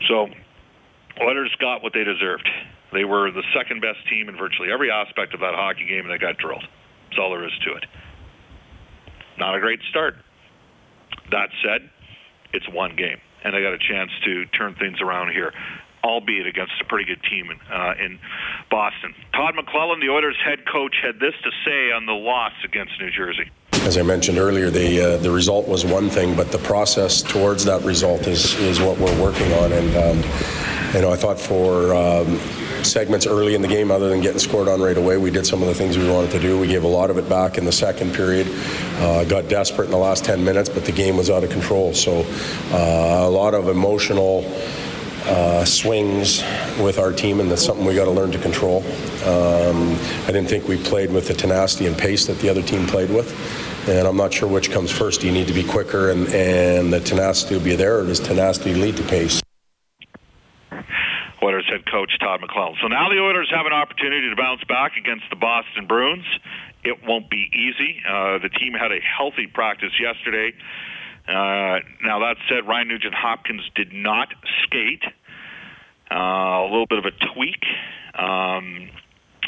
So 0.09 0.28
Oilers 1.21 1.54
got 1.59 1.83
what 1.83 1.92
they 1.95 2.04
deserved. 2.04 2.49
They 2.92 3.04
were 3.04 3.30
the 3.33 3.42
second 3.56 3.80
best 3.80 3.99
team 4.09 4.28
in 4.28 4.37
virtually 4.37 4.71
every 4.71 4.90
aspect 4.90 5.35
of 5.35 5.40
that 5.40 5.54
hockey 5.54 5.87
game, 5.88 6.04
and 6.04 6.12
they 6.12 6.18
got 6.18 6.37
drilled. 6.37 6.64
That's 7.09 7.18
all 7.18 7.30
there 7.30 7.45
is 7.45 7.56
to 7.64 7.75
it. 7.75 7.85
Not 9.38 9.55
a 9.55 9.61
great 9.61 9.81
start. 9.90 10.16
That 11.31 11.50
said, 11.62 11.90
it's 12.52 12.69
one 12.69 12.97
game, 12.97 13.19
and 13.45 13.55
they 13.55 13.62
got 13.62 13.73
a 13.73 13.78
chance 13.78 14.11
to 14.25 14.47
turn 14.47 14.75
things 14.75 15.00
around 15.00 15.33
here, 15.33 15.52
albeit 16.05 16.47
against 16.47 16.73
a 16.81 16.85
pretty 16.85 17.05
good 17.05 17.23
team 17.28 17.50
in, 17.50 17.59
uh, 17.73 17.95
in 17.99 18.19
Boston. 18.71 19.14
Todd 19.35 19.55
McLellan, 19.55 20.00
the 20.00 20.09
Oilers 20.09 20.37
head 20.45 20.61
coach, 20.66 20.97
had 21.02 21.19
this 21.19 21.35
to 21.43 21.50
say 21.64 21.93
on 21.93 22.07
the 22.07 22.12
loss 22.12 22.52
against 22.64 22.93
New 23.00 23.11
Jersey. 23.11 23.50
As 23.73 23.99
I 23.99 24.02
mentioned 24.02 24.38
earlier, 24.38 24.71
the 24.71 25.00
uh, 25.00 25.16
the 25.19 25.31
result 25.31 25.69
was 25.69 25.85
one 25.85 26.11
thing, 26.11 26.35
but 26.35 26.50
the 26.50 26.59
process 26.59 27.23
towards 27.23 27.64
that 27.66 27.83
result 27.85 28.26
is 28.26 28.55
is 28.55 28.81
what 28.81 28.99
we're 28.99 29.23
working 29.23 29.52
on. 29.52 29.73
And 29.73 29.97
um, 29.97 30.31
you 30.95 31.02
know, 31.02 31.12
I 31.12 31.16
thought 31.16 31.38
for 31.38 31.95
um, 31.95 32.40
segments 32.85 33.26
early 33.26 33.54
in 33.54 33.62
the 33.62 33.68
game, 33.68 33.90
other 33.90 34.09
than 34.09 34.21
getting 34.21 34.38
scored 34.38 34.68
on 34.68 34.80
right 34.80 34.97
away. 34.97 35.16
We 35.16 35.30
did 35.30 35.47
some 35.47 35.62
of 35.62 35.68
the 35.68 35.75
things 35.75 35.99
we 35.99 36.09
wanted 36.11 36.30
to 36.33 36.38
do. 36.38 36.59
We 36.59 36.66
gave 36.66 36.85
a 36.85 36.88
lot 36.88 37.11
of 37.11 37.18
it 37.18 37.28
back 37.28 37.59
in 37.59 37.64
the 37.64 37.73
second 37.73 38.14
period. 38.14 38.47
Uh, 38.99 39.25
got 39.25 39.49
desperate 39.49 39.87
in 39.87 39.90
the 39.90 39.99
last 39.99 40.25
10 40.25 40.45
minutes, 40.45 40.68
but 40.68 40.85
the 40.85 40.92
game 40.92 41.16
was 41.16 41.30
out 41.30 41.45
of 41.45 41.50
control. 41.50 41.92
So 41.95 42.25
uh, 42.73 43.26
a 43.26 43.30
lot 43.30 43.54
of 43.54 43.68
emotional. 43.68 44.45
Uh, 45.28 45.64
swings 45.64 46.45
with 46.78 47.00
our 47.00 47.11
team, 47.11 47.40
and 47.40 47.50
that's 47.50 47.64
something 47.64 47.85
we 47.85 47.97
got 47.97 48.04
to 48.04 48.12
learn 48.12 48.30
to 48.30 48.38
control. 48.38 48.85
Um, 49.25 49.97
I 50.23 50.26
didn't 50.28 50.47
think 50.47 50.68
we 50.68 50.76
played 50.76 51.11
with 51.11 51.26
the 51.26 51.35
tenacity 51.35 51.87
and 51.87 51.99
pace 51.99 52.26
that 52.26 52.38
the 52.38 52.49
other 52.49 52.62
team 52.62 52.87
played 52.87 53.11
with, 53.11 53.35
and 53.88 54.06
I'm 54.06 54.16
not 54.16 54.33
sure 54.33 54.49
which 54.49 54.71
comes 54.71 54.92
first. 54.92 55.23
Do 55.23 55.26
you 55.26 55.33
need 55.33 55.49
to 55.49 55.52
be 55.52 55.64
quicker 55.64 56.11
and, 56.11 56.28
and 56.28 56.92
the 56.92 57.00
tenacity 57.00 57.56
will 57.56 57.64
be 57.64 57.75
there, 57.75 57.99
or 57.99 58.04
does 58.04 58.21
tenacity 58.21 58.75
lead 58.75 58.97
to 58.99 59.02
pace? 59.02 59.42
Oilers 61.43 61.66
head 61.69 61.85
coach 61.90 62.19
Todd 62.19 62.40
McLellan. 62.40 62.75
So 62.81 62.88
now 62.88 63.09
the 63.09 63.21
Oilers 63.21 63.50
have 63.55 63.66
an 63.66 63.73
opportunity 63.73 64.31
to 64.31 64.37
bounce 64.37 64.64
back 64.64 64.93
against 64.97 65.25
the 65.31 65.37
Boston 65.37 65.87
Bruins. 65.87 66.26
It 66.85 67.05
won't 67.05 67.28
be 67.28 67.50
easy. 67.52 68.02
Uh, 68.09 68.38
the 68.38 68.49
team 68.49 68.73
had 68.73 68.93
a 68.93 69.00
healthy 69.00 69.47
practice 69.47 69.93
yesterday. 70.00 70.55
Uh, 71.28 71.81
now 72.05 72.21
that 72.21 72.37
said, 72.49 72.66
Ryan 72.66 72.88
Nugent 72.88 73.14
Hopkins 73.14 73.69
did 73.75 73.93
not 73.93 74.28
skate. 74.62 75.02
Uh, 76.11 76.14
a 76.14 76.69
little 76.71 76.87
bit 76.87 76.99
of 76.99 77.05
a 77.05 77.11
tweak. 77.35 77.64
Um, 78.14 78.90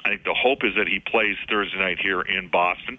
I 0.05 0.11
think 0.11 0.25
the 0.25 0.35
hope 0.35 0.65
is 0.65 0.75
that 0.77 0.89
he 0.89 1.01
plays 1.01 1.37
Thursday 1.49 1.79
night 1.79 1.99
here 2.01 2.21
in 2.21 2.49
Boston. 2.49 2.99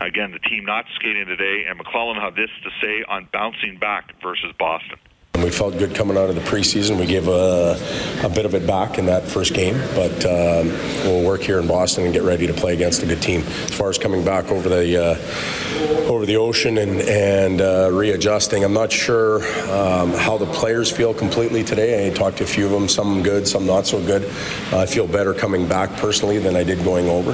Again, 0.00 0.32
the 0.32 0.38
team 0.38 0.64
not 0.64 0.86
skating 0.94 1.26
today, 1.26 1.66
and 1.68 1.78
McLellan 1.78 2.20
had 2.20 2.34
this 2.34 2.50
to 2.64 2.70
say 2.80 3.04
on 3.06 3.28
bouncing 3.32 3.78
back 3.78 4.20
versus 4.22 4.52
Boston. 4.58 4.98
We 5.42 5.50
felt 5.50 5.78
good 5.78 5.94
coming 5.94 6.16
out 6.16 6.28
of 6.28 6.34
the 6.34 6.40
preseason. 6.42 6.98
We 6.98 7.06
gave 7.06 7.28
a, 7.28 7.78
a 8.22 8.28
bit 8.28 8.44
of 8.44 8.54
it 8.54 8.66
back 8.66 8.98
in 8.98 9.06
that 9.06 9.26
first 9.26 9.54
game, 9.54 9.78
but 9.94 10.24
um, 10.24 10.68
we'll 11.04 11.24
work 11.24 11.42
here 11.42 11.58
in 11.58 11.66
Boston 11.66 12.04
and 12.04 12.12
get 12.12 12.22
ready 12.22 12.46
to 12.46 12.52
play 12.52 12.74
against 12.74 13.02
a 13.02 13.06
good 13.06 13.22
team. 13.22 13.40
As 13.42 13.74
far 13.74 13.88
as 13.88 13.98
coming 13.98 14.24
back 14.24 14.50
over 14.50 14.68
the 14.68 14.96
uh, 14.96 16.08
over 16.08 16.26
the 16.26 16.36
ocean 16.36 16.78
and 16.78 17.00
and 17.00 17.60
uh, 17.60 17.90
readjusting, 17.92 18.64
I'm 18.64 18.72
not 18.72 18.92
sure 18.92 19.42
um, 19.70 20.12
how 20.12 20.38
the 20.38 20.46
players 20.46 20.90
feel 20.90 21.14
completely 21.14 21.64
today. 21.64 22.06
I 22.06 22.10
talked 22.10 22.38
to 22.38 22.44
a 22.44 22.46
few 22.46 22.66
of 22.66 22.72
them, 22.72 22.88
some 22.88 23.22
good, 23.22 23.46
some 23.46 23.66
not 23.66 23.86
so 23.86 24.04
good. 24.04 24.24
Uh, 24.72 24.80
I 24.80 24.86
feel 24.86 25.06
better 25.06 25.34
coming 25.34 25.66
back 25.66 25.90
personally 25.96 26.38
than 26.38 26.56
I 26.56 26.64
did 26.64 26.82
going 26.84 27.08
over, 27.08 27.32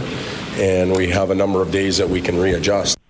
and 0.60 0.96
we 0.96 1.08
have 1.08 1.30
a 1.30 1.34
number 1.34 1.62
of 1.62 1.70
days 1.70 1.98
that 1.98 2.08
we 2.08 2.20
can 2.20 2.38
readjust. 2.38 3.01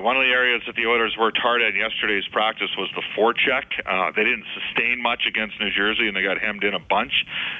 One 0.00 0.16
of 0.16 0.24
the 0.24 0.32
areas 0.32 0.62
that 0.66 0.76
the 0.76 0.86
Oilers 0.86 1.16
worked 1.18 1.38
hard 1.38 1.62
at 1.62 1.74
yesterday's 1.74 2.26
practice 2.32 2.70
was 2.76 2.88
the 2.96 3.02
forecheck. 3.16 3.68
Uh, 3.84 4.10
they 4.16 4.24
didn't 4.24 4.46
sustain 4.56 5.02
much 5.02 5.28
against 5.28 5.60
New 5.60 5.70
Jersey, 5.70 6.08
and 6.08 6.16
they 6.16 6.22
got 6.22 6.38
hemmed 6.40 6.64
in 6.64 6.74
a 6.74 6.80
bunch. 6.80 7.12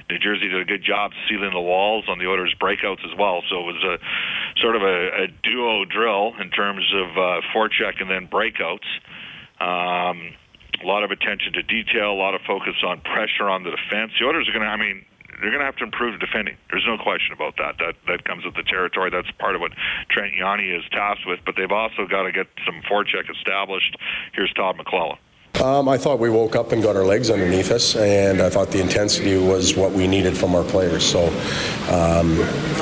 New 0.08 0.18
Jersey 0.18 0.48
did 0.48 0.60
a 0.60 0.64
good 0.64 0.82
job 0.82 1.12
sealing 1.28 1.52
the 1.52 1.60
walls 1.60 2.04
on 2.08 2.18
the 2.18 2.26
Oilers' 2.26 2.54
breakouts 2.60 3.04
as 3.04 3.16
well. 3.18 3.42
So 3.48 3.60
it 3.60 3.66
was 3.76 3.82
a 3.84 3.96
sort 4.60 4.76
of 4.76 4.82
a, 4.82 5.24
a 5.24 5.26
duo 5.44 5.84
drill 5.84 6.32
in 6.40 6.50
terms 6.50 6.88
of 6.94 7.08
uh, 7.16 7.40
forecheck 7.54 8.00
and 8.00 8.08
then 8.08 8.26
breakouts. 8.26 8.88
Um, 9.60 10.32
a 10.82 10.86
lot 10.86 11.04
of 11.04 11.10
attention 11.10 11.52
to 11.52 11.62
detail, 11.62 12.12
a 12.12 12.16
lot 12.16 12.34
of 12.34 12.40
focus 12.46 12.74
on 12.86 13.00
pressure 13.02 13.48
on 13.50 13.64
the 13.64 13.70
defense. 13.70 14.12
The 14.18 14.26
Oilers 14.26 14.48
are 14.48 14.52
going 14.52 14.64
to, 14.64 14.72
I 14.72 14.76
mean, 14.76 15.04
they're 15.40 15.50
going 15.50 15.60
to 15.60 15.66
have 15.66 15.76
to 15.76 15.84
improve 15.84 16.20
defending. 16.20 16.56
There's 16.70 16.86
no 16.86 16.96
question 16.98 17.32
about 17.32 17.56
that. 17.56 17.78
That 17.78 17.94
that 18.06 18.24
comes 18.24 18.44
with 18.44 18.54
the 18.54 18.62
territory. 18.62 19.10
That's 19.10 19.30
part 19.38 19.54
of 19.54 19.60
what 19.60 19.72
Trent 20.10 20.34
Yawney 20.34 20.76
is 20.76 20.84
tasked 20.90 21.26
with. 21.26 21.40
But 21.44 21.56
they've 21.56 21.70
also 21.70 22.06
got 22.06 22.24
to 22.24 22.32
get 22.32 22.46
some 22.64 22.82
forecheck 22.90 23.30
established. 23.30 23.96
Here's 24.32 24.52
Todd 24.52 24.76
McLellan. 24.76 25.18
Um, 25.58 25.90
I 25.90 25.98
thought 25.98 26.20
we 26.20 26.30
woke 26.30 26.56
up 26.56 26.72
and 26.72 26.82
got 26.82 26.96
our 26.96 27.04
legs 27.04 27.28
underneath 27.28 27.70
us, 27.70 27.94
and 27.94 28.40
I 28.40 28.48
thought 28.48 28.70
the 28.70 28.80
intensity 28.80 29.36
was 29.36 29.76
what 29.76 29.92
we 29.92 30.06
needed 30.06 30.34
from 30.34 30.54
our 30.54 30.64
players. 30.64 31.04
So, 31.04 31.26
um, 31.90 32.36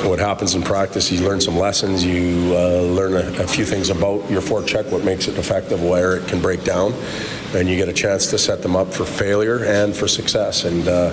what 0.07 0.19
happens 0.19 0.55
in 0.55 0.61
practice, 0.61 1.11
you 1.11 1.27
learn 1.27 1.41
some 1.41 1.57
lessons, 1.57 2.05
you 2.05 2.53
uh, 2.55 2.83
learn 2.83 3.13
a, 3.15 3.41
a, 3.41 3.47
few 3.47 3.65
things 3.65 3.89
about 3.89 4.29
your 4.29 4.41
forecheck, 4.41 4.89
what 4.91 5.03
makes 5.03 5.27
it 5.27 5.37
effective, 5.37 5.83
where 5.83 6.17
it 6.17 6.27
can 6.29 6.41
break 6.41 6.63
down, 6.63 6.93
and 7.55 7.67
you 7.67 7.75
get 7.75 7.89
a 7.89 7.93
chance 7.93 8.29
to 8.29 8.37
set 8.37 8.61
them 8.61 8.75
up 8.75 8.93
for 8.93 9.05
failure 9.05 9.63
and 9.65 9.95
for 9.95 10.07
success. 10.07 10.65
And 10.65 10.87
uh, 10.87 11.11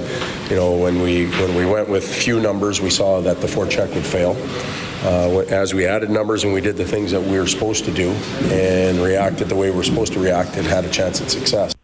you 0.50 0.56
know, 0.56 0.76
when 0.76 1.00
we 1.00 1.26
when 1.30 1.54
we 1.54 1.64
went 1.64 1.88
with 1.88 2.06
few 2.06 2.40
numbers, 2.40 2.80
we 2.80 2.90
saw 2.90 3.20
that 3.20 3.40
the 3.40 3.46
forecheck 3.46 3.94
would 3.94 4.06
fail. 4.06 4.36
Uh, 5.04 5.44
as 5.50 5.72
we 5.74 5.86
added 5.86 6.10
numbers 6.10 6.42
and 6.42 6.52
we 6.52 6.60
did 6.60 6.76
the 6.76 6.84
things 6.84 7.12
that 7.12 7.22
we 7.22 7.38
were 7.38 7.46
supposed 7.46 7.84
to 7.84 7.92
do 7.92 8.10
and 8.50 8.98
reacted 8.98 9.48
the 9.48 9.54
way 9.54 9.70
we 9.70 9.78
are 9.78 9.84
supposed 9.84 10.12
to 10.12 10.18
react 10.18 10.56
it 10.56 10.64
had 10.64 10.84
a 10.84 10.90
chance 10.90 11.20
at 11.20 11.30
success. 11.30 11.74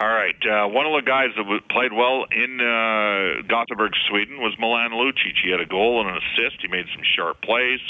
All 0.00 0.06
right. 0.06 0.36
Uh, 0.46 0.68
one 0.68 0.86
of 0.86 0.92
the 0.92 1.02
guys 1.02 1.30
that 1.34 1.44
played 1.70 1.92
well 1.92 2.26
in 2.30 2.60
uh, 2.60 3.42
Gothenburg, 3.48 3.92
Sweden, 4.08 4.38
was 4.38 4.54
Milan 4.60 4.92
Lucic. 4.92 5.34
He 5.42 5.50
had 5.50 5.60
a 5.60 5.66
goal 5.66 6.00
and 6.00 6.10
an 6.10 6.22
assist. 6.22 6.62
He 6.62 6.68
made 6.68 6.86
some 6.94 7.02
sharp 7.16 7.42
plays. 7.42 7.80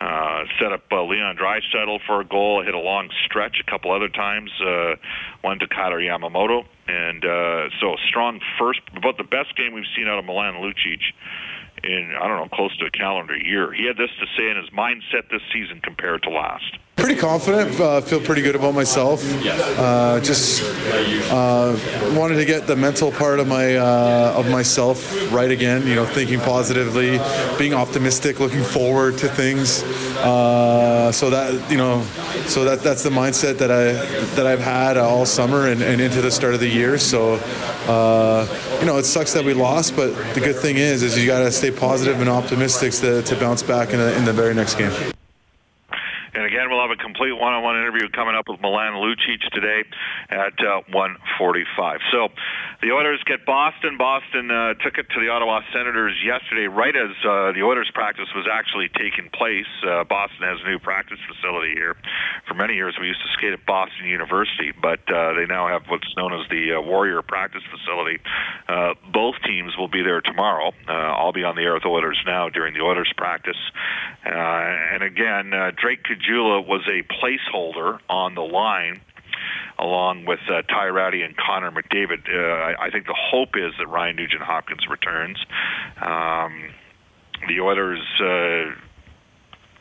Uh, 0.00 0.44
set 0.60 0.72
up 0.72 0.84
uh, 0.92 1.02
Leon 1.02 1.36
Draisaitl 1.36 1.98
for 2.06 2.20
a 2.20 2.24
goal. 2.24 2.62
Hit 2.64 2.74
a 2.74 2.78
long 2.78 3.08
stretch 3.24 3.56
a 3.60 3.68
couple 3.68 3.90
other 3.90 4.08
times. 4.08 4.50
Uh, 4.60 4.94
one 5.42 5.58
to 5.58 5.66
Kailer 5.66 5.98
Yamamoto, 5.98 6.64
and 6.86 7.24
uh, 7.24 7.68
so 7.80 7.94
a 7.94 7.96
strong 8.08 8.40
first. 8.58 8.80
About 8.96 9.16
the 9.18 9.24
best 9.24 9.56
game 9.56 9.74
we've 9.74 9.90
seen 9.96 10.06
out 10.06 10.18
of 10.18 10.24
Milan 10.24 10.54
Lucic 10.54 11.02
in 11.82 12.14
I 12.20 12.28
don't 12.28 12.38
know 12.38 12.48
close 12.54 12.76
to 12.78 12.86
a 12.86 12.90
calendar 12.90 13.36
year. 13.36 13.72
He 13.72 13.86
had 13.86 13.96
this 13.96 14.10
to 14.20 14.26
say 14.36 14.48
in 14.48 14.56
his 14.56 14.70
mindset 14.70 15.30
this 15.30 15.42
season 15.52 15.80
compared 15.82 16.22
to 16.22 16.30
last. 16.30 16.78
Pretty 16.98 17.14
confident. 17.14 17.78
Uh, 17.78 18.00
feel 18.00 18.20
pretty 18.20 18.42
good 18.42 18.56
about 18.56 18.74
myself. 18.74 19.22
Uh, 19.78 20.18
just 20.18 20.64
uh, 21.30 21.78
wanted 22.16 22.34
to 22.34 22.44
get 22.44 22.66
the 22.66 22.74
mental 22.74 23.12
part 23.12 23.38
of 23.38 23.46
my 23.46 23.76
uh, 23.76 24.34
of 24.36 24.50
myself 24.50 25.32
right 25.32 25.52
again. 25.52 25.86
You 25.86 25.94
know, 25.94 26.04
thinking 26.04 26.40
positively, 26.40 27.20
being 27.56 27.72
optimistic, 27.72 28.40
looking 28.40 28.64
forward 28.64 29.16
to 29.18 29.28
things. 29.28 29.84
Uh, 30.18 31.12
so 31.12 31.30
that 31.30 31.70
you 31.70 31.76
know, 31.76 32.02
so 32.46 32.64
that 32.64 32.80
that's 32.80 33.04
the 33.04 33.10
mindset 33.10 33.58
that 33.58 33.70
I 33.70 33.92
that 34.34 34.48
I've 34.48 34.58
had 34.58 34.96
all 34.96 35.24
summer 35.24 35.68
and, 35.68 35.80
and 35.82 36.00
into 36.00 36.20
the 36.20 36.32
start 36.32 36.54
of 36.54 36.60
the 36.60 36.68
year. 36.68 36.98
So 36.98 37.34
uh, 37.86 38.44
you 38.80 38.86
know, 38.86 38.98
it 38.98 39.04
sucks 39.04 39.32
that 39.34 39.44
we 39.44 39.54
lost, 39.54 39.94
but 39.94 40.16
the 40.34 40.40
good 40.40 40.56
thing 40.56 40.78
is, 40.78 41.04
is 41.04 41.16
you 41.16 41.26
got 41.28 41.44
to 41.44 41.52
stay 41.52 41.70
positive 41.70 42.20
and 42.20 42.28
optimistic 42.28 42.92
to, 42.94 43.22
to 43.22 43.36
bounce 43.36 43.62
back 43.62 43.92
in, 43.92 44.00
the 44.00 44.16
in 44.16 44.24
the 44.24 44.32
very 44.32 44.52
next 44.52 44.74
game. 44.74 44.92
And 46.38 46.46
again, 46.46 46.70
we'll 46.70 46.78
have 46.86 46.94
a 46.94 47.02
complete 47.02 47.34
one-on-one 47.34 47.74
interview 47.74 48.06
coming 48.14 48.38
up 48.38 48.46
with 48.46 48.60
Milan 48.62 48.94
Lucic 49.02 49.42
today 49.50 49.82
at 50.30 50.54
uh, 50.62 50.86
1:45. 50.86 51.98
So, 52.12 52.28
the 52.80 52.92
Oilers 52.94 53.18
get 53.26 53.44
Boston. 53.44 53.98
Boston 53.98 54.48
uh, 54.48 54.74
took 54.78 55.02
it 55.02 55.10
to 55.10 55.18
the 55.18 55.34
Ottawa 55.34 55.66
Senators 55.74 56.14
yesterday, 56.22 56.70
right 56.70 56.94
as 56.94 57.10
uh, 57.26 57.50
the 57.50 57.66
Oilers 57.66 57.90
practice 57.92 58.30
was 58.36 58.46
actually 58.46 58.86
taking 58.94 59.34
place. 59.34 59.66
Uh, 59.82 60.04
Boston 60.04 60.46
has 60.46 60.62
a 60.62 60.70
new 60.70 60.78
practice 60.78 61.18
facility 61.26 61.74
here. 61.74 61.96
For 62.46 62.54
many 62.54 62.74
years, 62.74 62.94
we 63.00 63.08
used 63.08 63.20
to 63.26 63.32
skate 63.34 63.52
at 63.52 63.66
Boston 63.66 64.06
University, 64.06 64.70
but 64.70 65.02
uh, 65.10 65.34
they 65.34 65.46
now 65.50 65.66
have 65.66 65.90
what's 65.90 66.06
known 66.16 66.38
as 66.38 66.46
the 66.54 66.78
uh, 66.78 66.80
Warrior 66.80 67.22
Practice 67.22 67.66
Facility. 67.66 68.22
Uh, 68.68 68.94
both 69.10 69.34
teams 69.42 69.74
will 69.76 69.90
be 69.90 70.06
there 70.06 70.20
tomorrow. 70.20 70.70
Uh, 70.86 71.18
I'll 71.18 71.34
be 71.34 71.42
on 71.42 71.56
the 71.56 71.62
air 71.62 71.74
with 71.74 71.84
Oilers 71.84 72.22
now 72.26 72.48
during 72.48 72.74
the 72.74 72.80
Oilers 72.86 73.12
practice. 73.16 73.58
Uh, 74.24 74.94
and 74.94 75.02
again, 75.02 75.52
uh, 75.52 75.72
Drake 75.74 76.04
Caggiula 76.28 76.66
was 76.66 76.82
a 76.86 77.02
placeholder 77.14 77.98
on 78.08 78.34
the 78.34 78.42
line 78.42 79.00
along 79.78 80.24
with 80.24 80.40
uh, 80.50 80.62
Ty 80.62 80.86
Rattie 80.86 81.22
and 81.22 81.36
Connor 81.36 81.70
McDavid. 81.70 82.28
Uh, 82.28 82.38
I, 82.38 82.86
I 82.86 82.90
think 82.90 83.06
the 83.06 83.16
hope 83.16 83.50
is 83.56 83.72
that 83.78 83.86
Ryan 83.86 84.16
Nugent 84.16 84.42
Hopkins 84.42 84.86
returns. 84.88 85.38
Um, 86.00 86.70
the 87.46 87.60
Oilers, 87.60 88.02
uh, 88.20 88.74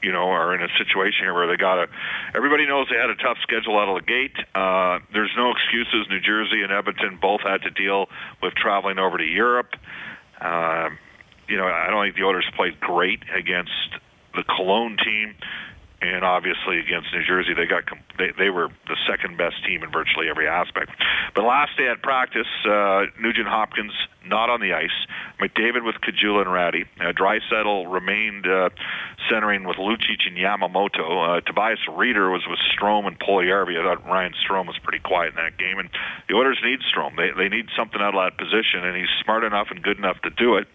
you 0.03 0.11
know, 0.11 0.29
are 0.29 0.53
in 0.53 0.61
a 0.61 0.67
situation 0.77 1.21
here 1.21 1.33
where 1.33 1.47
they 1.47 1.57
got 1.57 1.75
to. 1.75 1.87
Everybody 2.35 2.67
knows 2.67 2.87
they 2.91 2.97
had 2.97 3.09
a 3.09 3.15
tough 3.15 3.37
schedule 3.41 3.79
out 3.79 3.89
of 3.89 4.05
the 4.05 4.05
gate. 4.05 4.37
Uh, 4.53 4.99
there's 5.13 5.33
no 5.35 5.51
excuses. 5.51 6.05
New 6.09 6.21
Jersey 6.21 6.61
and 6.61 6.71
Edmonton 6.71 7.17
both 7.19 7.41
had 7.41 7.63
to 7.63 7.71
deal 7.71 8.05
with 8.43 8.53
traveling 8.53 8.99
over 8.99 9.17
to 9.17 9.25
Europe. 9.25 9.73
Uh, 10.39 10.89
you 11.49 11.57
know, 11.57 11.65
I 11.65 11.89
don't 11.89 12.05
think 12.05 12.15
the 12.15 12.23
Oilers 12.23 12.45
played 12.55 12.79
great 12.79 13.23
against 13.35 13.71
the 14.35 14.43
Cologne 14.43 14.97
team 15.03 15.33
and 16.01 16.23
obviously 16.23 16.79
against 16.79 17.09
New 17.13 17.23
Jersey, 17.23 17.53
they 17.53 17.65
got 17.65 17.83
they, 18.17 18.31
they 18.37 18.49
were 18.49 18.69
the 18.87 18.97
second 19.09 19.37
best 19.37 19.65
team 19.65 19.83
in 19.83 19.91
virtually 19.91 20.29
every 20.29 20.47
aspect. 20.47 20.91
But 21.35 21.43
last 21.43 21.77
day 21.77 21.87
at 21.87 22.01
practice, 22.01 22.47
uh, 22.65 23.05
Nugent 23.19 23.47
Hopkins 23.47 23.93
not 24.29 24.49
on 24.49 24.61
the 24.61 24.73
ice. 24.73 24.95
McDavid 25.41 25.85
with 25.85 25.95
Caggiula 26.01 26.41
and 26.41 26.51
Rattie. 26.51 26.85
Uh, 26.99 27.11
Draisaitl 27.13 27.91
remained 27.91 28.47
uh, 28.47 28.69
centering 29.29 29.65
with 29.65 29.77
Lucic 29.77 30.25
and 30.25 30.37
Yamamoto. 30.37 31.37
Uh, 31.37 31.41
Tobias 31.41 31.79
Rieder 31.89 32.31
was 32.31 32.43
with 32.49 32.59
Strome 32.73 33.07
and 33.07 33.19
Puljujarvi. 33.19 33.79
I 33.79 33.83
thought 33.83 34.05
Ryan 34.05 34.33
Strome 34.33 34.67
was 34.67 34.77
pretty 34.83 34.99
quiet 34.99 35.29
in 35.29 35.35
that 35.35 35.57
game, 35.57 35.79
and 35.79 35.89
the 36.27 36.35
Oilers 36.35 36.59
need 36.63 36.79
Strome. 36.81 37.15
They 37.15 37.31
they 37.37 37.49
need 37.49 37.67
something 37.77 38.01
out 38.01 38.15
of 38.15 38.21
that 38.23 38.37
position, 38.37 38.83
and 38.83 38.95
he's 38.95 39.11
smart 39.23 39.43
enough 39.43 39.67
and 39.69 39.81
good 39.81 39.97
enough 39.97 40.21
to 40.23 40.29
do 40.29 40.55
it. 40.57 40.67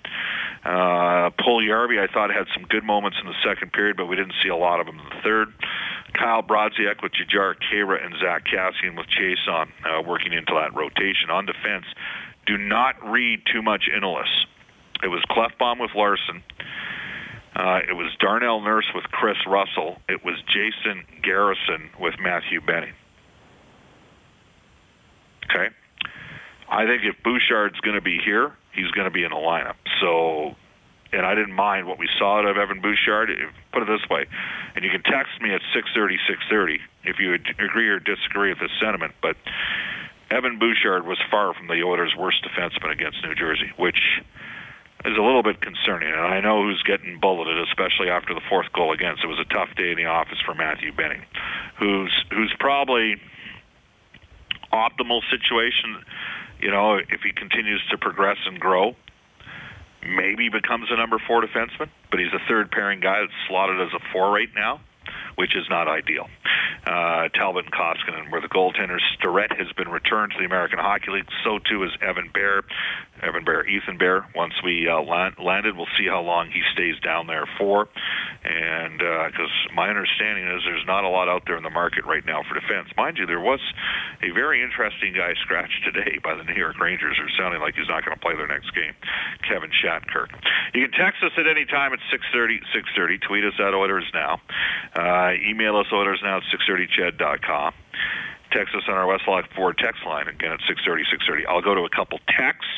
Uh, 0.65 1.31
Puljujarvi, 1.43 1.99
I 1.99 2.13
thought 2.13 2.31
had 2.31 2.47
some 2.55 2.65
good 2.65 2.85
moments 2.85 3.19
in 3.21 3.27
the 3.27 3.39
second 3.43 3.73
period, 3.73 3.97
but 3.97 4.07
we 4.07 4.17
didn't 4.17 4.35
see 4.43 4.49
a 4.49 4.57
lot 4.57 4.81
of 4.81 4.87
them 4.87 4.99
in 4.99 5.05
the 5.05 5.23
third. 5.23 5.49
Kyle 6.15 6.43
Brodziak 6.43 7.03
with 7.03 7.13
Jujhar 7.13 7.55
Khaira 7.57 8.05
and 8.05 8.15
Zack 8.21 8.45
Kassian 8.47 8.97
with 8.97 9.07
Chiasson 9.09 9.69
uh, 9.85 10.03
working 10.07 10.33
into 10.33 10.53
that 10.55 10.75
rotation. 10.75 11.31
On 11.31 11.47
defense, 11.47 11.87
do 12.47 12.57
not 12.59 12.95
read 13.05 13.41
too 13.53 13.63
much 13.63 13.89
into 13.95 14.09
us. 14.09 14.47
It 15.03 15.09
was 15.09 15.23
Klefbom 15.31 15.81
with 15.81 15.91
Larsson. 15.95 16.43
Uh, 17.55 17.81
it 17.89 17.93
was 17.93 18.11
Darnell 18.19 18.61
Nurse 18.61 18.87
with 18.95 19.05
Chris 19.05 19.37
Russell. 19.47 19.99
It 20.09 20.25
was 20.25 20.37
Jason 20.47 21.05
Garrison 21.23 21.91
with 22.01 22.15
Matthew 22.19 22.61
Benning. 22.61 22.95
Okay. 25.45 25.69
I 26.71 26.87
think 26.87 27.03
if 27.05 27.23
Bouchard's 27.23 27.79
going 27.81 27.97
to 27.97 28.01
be 28.03 28.19
here, 28.25 28.53
he's 28.73 28.91
going 28.93 29.05
to 29.05 29.11
be 29.11 29.25
in 29.25 29.31
the 29.31 29.37
lineup. 29.37 29.77
So, 30.01 30.57
and 31.13 31.27
I 31.27 31.35
didn't 31.35 31.53
mind 31.53 31.87
what 31.87 31.99
we 31.99 32.09
saw 32.19 32.39
out 32.39 32.47
of 32.47 32.57
Evan 32.57 32.81
Bouchard. 32.81 33.29
Put 33.73 33.83
it 33.83 33.87
this 33.87 34.09
way, 34.09 34.25
and 34.75 34.83
you 34.83 34.91
can 34.91 35.03
text 35.03 35.33
me 35.43 35.53
at 35.53 35.61
6:30, 35.77 36.17
6:30 36.51 36.79
if 37.05 37.19
you 37.19 37.35
agree 37.35 37.89
or 37.89 37.99
disagree 37.99 38.49
with 38.49 38.61
this 38.61 38.71
sentiment. 38.81 39.13
But 39.21 39.37
Evan 40.33 40.59
Bouchard 40.59 41.07
was 41.07 41.19
far 41.31 41.53
from 41.53 41.69
the 41.69 41.83
Oilers' 41.85 42.15
worst 42.19 42.43
defenseman 42.43 42.91
against 42.91 43.23
New 43.23 43.35
Jersey, 43.35 43.71
which 43.77 44.01
is 45.05 45.17
a 45.17 45.21
little 45.21 45.43
bit 45.43 45.61
concerning. 45.61 46.09
And 46.09 46.21
I 46.21 46.41
know 46.41 46.63
who's 46.63 46.83
getting 46.83 47.21
bulleted, 47.21 47.59
especially 47.69 48.09
after 48.09 48.33
the 48.33 48.41
fourth 48.49 48.73
goal 48.73 48.93
against. 48.93 49.23
It 49.23 49.27
was 49.27 49.39
a 49.39 49.53
tough 49.53 49.69
day 49.77 49.91
in 49.91 49.97
the 49.97 50.07
office 50.07 50.39
for 50.45 50.55
Matthew 50.55 50.93
Benning, 50.93 51.23
who's 51.79 52.13
who's 52.31 52.55
probably 52.59 53.21
optimal 54.73 55.21
situation. 55.31 56.01
You 56.61 56.71
know, 56.71 56.97
if 56.97 57.21
he 57.23 57.33
continues 57.33 57.83
to 57.91 57.99
progress 57.99 58.39
and 58.47 58.59
grow, 58.59 58.97
maybe 60.07 60.49
becomes 60.49 60.89
a 60.91 60.97
number 60.97 61.19
four 61.27 61.43
defenseman. 61.43 61.91
But 62.11 62.21
he's 62.21 62.33
a 62.33 62.41
third 62.49 62.71
pairing 62.71 63.01
guy 63.01 63.21
that's 63.21 63.37
slotted 63.49 63.81
as 63.81 63.93
a 63.93 64.01
four 64.13 64.33
right 64.33 64.49
now 64.55 64.81
which 65.37 65.57
is 65.57 65.67
not 65.69 65.89
ideal. 65.89 66.29
Uh, 66.87 67.29
Talbot 67.29 67.67
and 67.67 67.73
Koskinen 67.73 68.31
were 68.33 68.41
the 68.41 68.49
goaltenders. 68.49 69.01
Starrett 69.15 69.53
has 69.53 69.71
been 69.77 69.89
returned 69.89 70.33
to 70.33 70.39
the 70.39 70.45
American 70.45 70.79
Hockey 70.79 71.13
League. 71.13 71.29
So 71.45 71.59
too 71.59 71.85
is 71.85 71.91
Evan 72.01 72.31
Bear. 72.33 72.63
Evan 73.23 73.45
Bear, 73.45 73.65
Ethan 73.65 73.99
Bear. 73.99 74.27
Once 74.35 74.55
we 74.65 74.89
uh, 74.89 75.01
land, 75.01 75.37
landed, 75.39 75.77
we'll 75.77 75.91
see 75.97 76.09
how 76.09 76.21
long 76.23 76.51
he 76.51 76.61
stays 76.75 76.99
down 76.99 77.29
there 77.29 77.47
for. 77.57 77.87
And 78.43 78.99
because 78.99 79.55
uh, 79.71 79.75
my 79.75 79.89
understanding 79.89 80.49
is 80.51 80.63
there's 80.67 80.87
not 80.87 81.05
a 81.05 81.09
lot 81.09 81.29
out 81.29 81.43
there 81.47 81.57
in 81.57 81.63
the 81.63 81.71
market 81.71 82.05
right 82.05 82.27
now 82.27 82.43
for 82.43 82.59
defense. 82.59 82.89
Mind 82.97 83.19
you, 83.19 83.27
there 83.27 83.41
was 83.41 83.61
a 84.23 84.35
very 84.35 84.61
interesting 84.61 85.15
guy 85.15 85.35
scratched 85.39 85.87
today 85.87 86.19
by 86.19 86.35
the 86.35 86.43
New 86.43 86.59
York 86.59 86.81
Rangers, 86.81 87.15
who's 87.15 87.31
sounding 87.39 87.61
like 87.61 87.79
he's 87.79 87.89
not 87.89 88.05
going 88.05 88.17
to 88.17 88.21
play 88.21 88.35
their 88.35 88.51
next 88.51 88.75
game. 88.75 88.95
Kevin 89.47 89.71
Shattenkirk. 89.71 90.35
You 90.75 90.89
can 90.89 90.99
text 90.99 91.23
us 91.23 91.31
at 91.39 91.47
any 91.47 91.65
time 91.65 91.93
at 91.93 92.01
6:30. 92.11 92.59
6:30. 92.75 93.23
Tweet 93.23 93.45
us 93.45 93.55
at 93.63 93.71
Oilers 93.71 94.11
Now. 94.13 94.43
Uh, 94.99 95.22
Uh, 95.23 95.35
email 95.49 95.77
us 95.77 95.87
Oilers 95.93 96.21
Now 96.23 96.39
at 96.39 96.43
630ched.com. 96.51 97.75
Text 98.51 98.75
us 98.75 98.83
on 98.89 98.95
our 98.95 99.07
Westlock 99.07 99.55
Ford 99.55 99.79
text 99.79 100.05
line 100.05 100.27
again 100.27 100.53
at 100.53 100.61
630 100.67 101.05
630. 101.11 101.47
I'll 101.47 101.63
go 101.63 101.75
to 101.75 101.83
a 101.83 101.91
couple 101.91 102.19
texts 102.27 102.71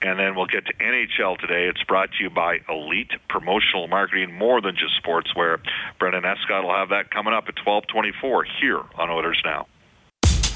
and 0.00 0.18
then 0.18 0.36
we'll 0.36 0.46
get 0.46 0.64
to 0.66 0.74
NHL 0.74 1.38
today. 1.38 1.66
It's 1.66 1.82
brought 1.82 2.10
to 2.12 2.22
you 2.22 2.30
by 2.30 2.58
Elite 2.68 3.10
Promotional 3.28 3.88
Marketing, 3.88 4.32
more 4.32 4.60
than 4.60 4.76
just 4.76 5.02
sportswear. 5.02 5.58
Brendan 5.98 6.24
Escott 6.24 6.62
will 6.62 6.74
have 6.74 6.90
that 6.90 7.10
coming 7.10 7.34
up 7.34 7.48
at 7.48 7.58
1224 7.66 8.46
here 8.60 8.80
on 8.94 9.10
Oilers 9.10 9.42
Now. 9.44 9.66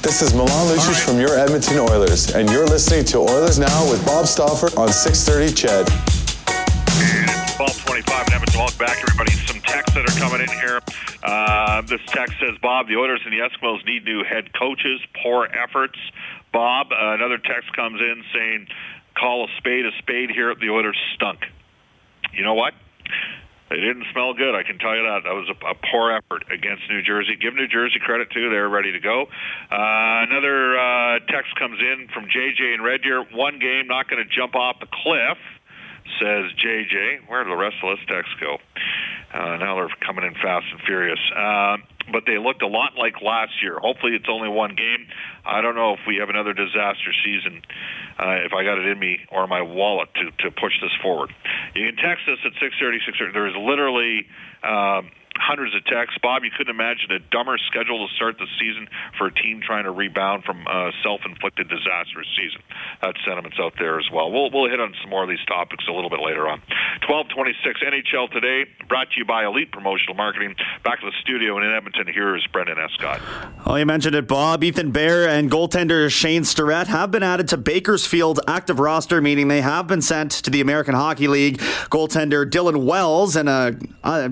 This 0.02 0.22
is 0.22 0.34
Milan 0.34 0.68
Lucic 0.70 0.94
right. 0.94 1.02
from 1.02 1.18
your 1.18 1.36
Edmonton 1.36 1.78
Oilers, 1.78 2.34
and 2.34 2.48
you're 2.50 2.66
listening 2.66 3.04
to 3.06 3.18
Oilers 3.18 3.58
Now 3.58 3.90
with 3.90 4.04
Bob 4.06 4.26
Stauffer 4.26 4.70
on 4.78 4.88
630 4.88 6.21
CHED. 7.02 7.18
And 7.18 7.30
it's 7.42 7.58
1225 7.58 8.28
in 8.28 8.32
Edmonton. 8.32 8.58
Welcome 8.58 8.78
back, 8.78 8.98
everybody. 9.02 9.32
Some 9.46 9.60
texts 9.60 9.94
that 9.94 10.06
are 10.06 10.18
coming 10.18 10.40
in 10.40 10.52
here. 10.62 10.78
Uh, 11.22 11.82
this 11.82 12.00
text 12.06 12.34
says, 12.38 12.54
Bob, 12.62 12.86
the 12.88 12.96
Oilers 12.96 13.20
and 13.24 13.32
the 13.32 13.42
Eskimos 13.42 13.84
need 13.86 14.04
new 14.04 14.22
head 14.24 14.52
coaches, 14.54 15.00
poor 15.22 15.46
efforts. 15.46 15.98
Bob, 16.52 16.92
uh, 16.92 17.14
another 17.14 17.38
text 17.38 17.74
comes 17.74 18.00
in 18.00 18.22
saying, 18.32 18.68
call 19.18 19.44
a 19.44 19.48
spade 19.58 19.86
a 19.86 19.90
spade 19.98 20.30
here. 20.30 20.50
at 20.50 20.60
The 20.60 20.70
Oilers 20.70 20.98
stunk. 21.14 21.40
You 22.32 22.44
know 22.44 22.54
what? 22.54 22.74
They 23.72 23.80
didn't 23.80 24.04
smell 24.12 24.34
good. 24.34 24.54
I 24.54 24.64
can 24.64 24.78
tell 24.78 24.94
you 24.94 25.02
that. 25.02 25.24
That 25.24 25.32
was 25.32 25.48
a, 25.48 25.56
a 25.64 25.74
poor 25.74 26.12
effort 26.12 26.44
against 26.52 26.84
New 26.90 27.00
Jersey. 27.00 27.36
Give 27.40 27.54
New 27.54 27.68
Jersey 27.68 27.98
credit 28.04 28.28
too; 28.30 28.50
they're 28.50 28.68
ready 28.68 28.92
to 28.92 29.00
go. 29.00 29.24
Uh, 29.72 30.28
another 30.28 30.76
uh, 30.76 31.18
text 31.24 31.56
comes 31.56 31.80
in 31.80 32.08
from 32.12 32.26
JJ 32.28 32.74
and 32.74 32.84
Red 32.84 33.00
Deer. 33.00 33.24
One 33.32 33.58
game, 33.58 33.86
not 33.88 34.10
going 34.10 34.22
to 34.22 34.28
jump 34.28 34.54
off 34.54 34.76
the 34.78 34.92
cliff, 34.92 35.38
says 36.20 36.52
JJ. 36.58 37.28
Where 37.28 37.44
did 37.44 37.52
the 37.52 37.56
rest 37.56 37.76
of 37.82 37.96
this 37.96 38.06
text 38.06 38.30
go? 38.40 38.58
Uh, 39.32 39.56
now 39.56 39.76
they're 39.76 39.94
coming 40.04 40.24
in 40.24 40.34
fast 40.34 40.66
and 40.72 40.80
furious. 40.82 41.20
Uh, 41.34 41.78
but 42.10 42.24
they 42.26 42.38
looked 42.38 42.62
a 42.62 42.66
lot 42.66 42.96
like 42.98 43.22
last 43.22 43.62
year. 43.62 43.78
Hopefully, 43.78 44.14
it's 44.14 44.28
only 44.28 44.48
one 44.48 44.74
game. 44.74 45.06
I 45.46 45.60
don't 45.60 45.74
know 45.74 45.94
if 45.94 46.00
we 46.06 46.16
have 46.16 46.28
another 46.28 46.52
disaster 46.52 47.12
season. 47.24 47.62
Uh, 48.18 48.42
if 48.44 48.52
I 48.52 48.64
got 48.64 48.78
it 48.78 48.86
in 48.86 48.98
me 48.98 49.20
or 49.30 49.46
my 49.46 49.62
wallet 49.62 50.08
to 50.14 50.30
to 50.44 50.50
push 50.50 50.72
this 50.80 50.92
forward, 51.02 51.32
you 51.74 51.86
can 51.86 51.96
text 51.96 52.28
us 52.28 52.38
at 52.44 52.52
six 52.60 52.74
thirty 52.80 52.98
six 53.06 53.18
thirty. 53.18 53.32
There 53.32 53.46
is 53.46 53.56
literally. 53.56 54.26
Um, 54.62 55.10
hundreds 55.36 55.74
of 55.74 55.84
texts. 55.84 56.18
Bob, 56.22 56.44
you 56.44 56.50
couldn't 56.50 56.74
imagine 56.74 57.10
a 57.12 57.18
dumber 57.30 57.58
schedule 57.66 58.06
to 58.06 58.14
start 58.14 58.38
the 58.38 58.46
season 58.58 58.88
for 59.18 59.28
a 59.28 59.34
team 59.34 59.60
trying 59.64 59.84
to 59.84 59.90
rebound 59.90 60.44
from 60.44 60.66
a 60.66 60.92
self-inflicted 61.02 61.68
disastrous 61.68 62.28
season. 62.36 62.60
That 63.02 63.14
sentiment's 63.26 63.58
out 63.60 63.74
there 63.78 63.98
as 63.98 64.06
well. 64.12 64.30
We'll 64.30 64.50
we'll 64.50 64.70
hit 64.70 64.80
on 64.80 64.94
some 65.00 65.10
more 65.10 65.22
of 65.22 65.28
these 65.28 65.44
topics 65.46 65.84
a 65.88 65.92
little 65.92 66.10
bit 66.10 66.20
later 66.20 66.48
on. 66.48 66.60
1226 67.08 67.80
NHL 67.82 68.30
today, 68.30 68.70
brought 68.88 69.10
to 69.10 69.18
you 69.18 69.24
by 69.24 69.44
Elite 69.44 69.72
Promotional 69.72 70.14
Marketing. 70.14 70.54
Back 70.84 71.00
to 71.00 71.06
the 71.06 71.16
studio 71.20 71.58
in 71.58 71.64
Edmonton. 71.64 72.06
Here 72.12 72.36
is 72.36 72.46
Brendan 72.52 72.78
Escott. 72.78 73.20
Oh, 73.66 73.76
you 73.76 73.86
mentioned 73.86 74.14
it, 74.14 74.28
Bob. 74.28 74.62
Ethan 74.62 74.90
Bear 74.90 75.28
and 75.28 75.50
goaltender 75.50 76.10
Shane 76.10 76.44
Starrett 76.44 76.88
have 76.88 77.10
been 77.10 77.22
added 77.22 77.48
to 77.48 77.56
Bakersfield 77.56 78.40
active 78.46 78.78
roster, 78.78 79.20
meaning 79.20 79.48
they 79.48 79.60
have 79.60 79.86
been 79.86 80.02
sent 80.02 80.30
to 80.32 80.50
the 80.50 80.60
American 80.60 80.94
Hockey 80.94 81.28
League. 81.28 81.58
Goaltender 81.90 82.48
Dylan 82.48 82.84
Wells 82.84 83.36
and 83.36 83.48
a, 83.48 83.76
a 84.04 84.30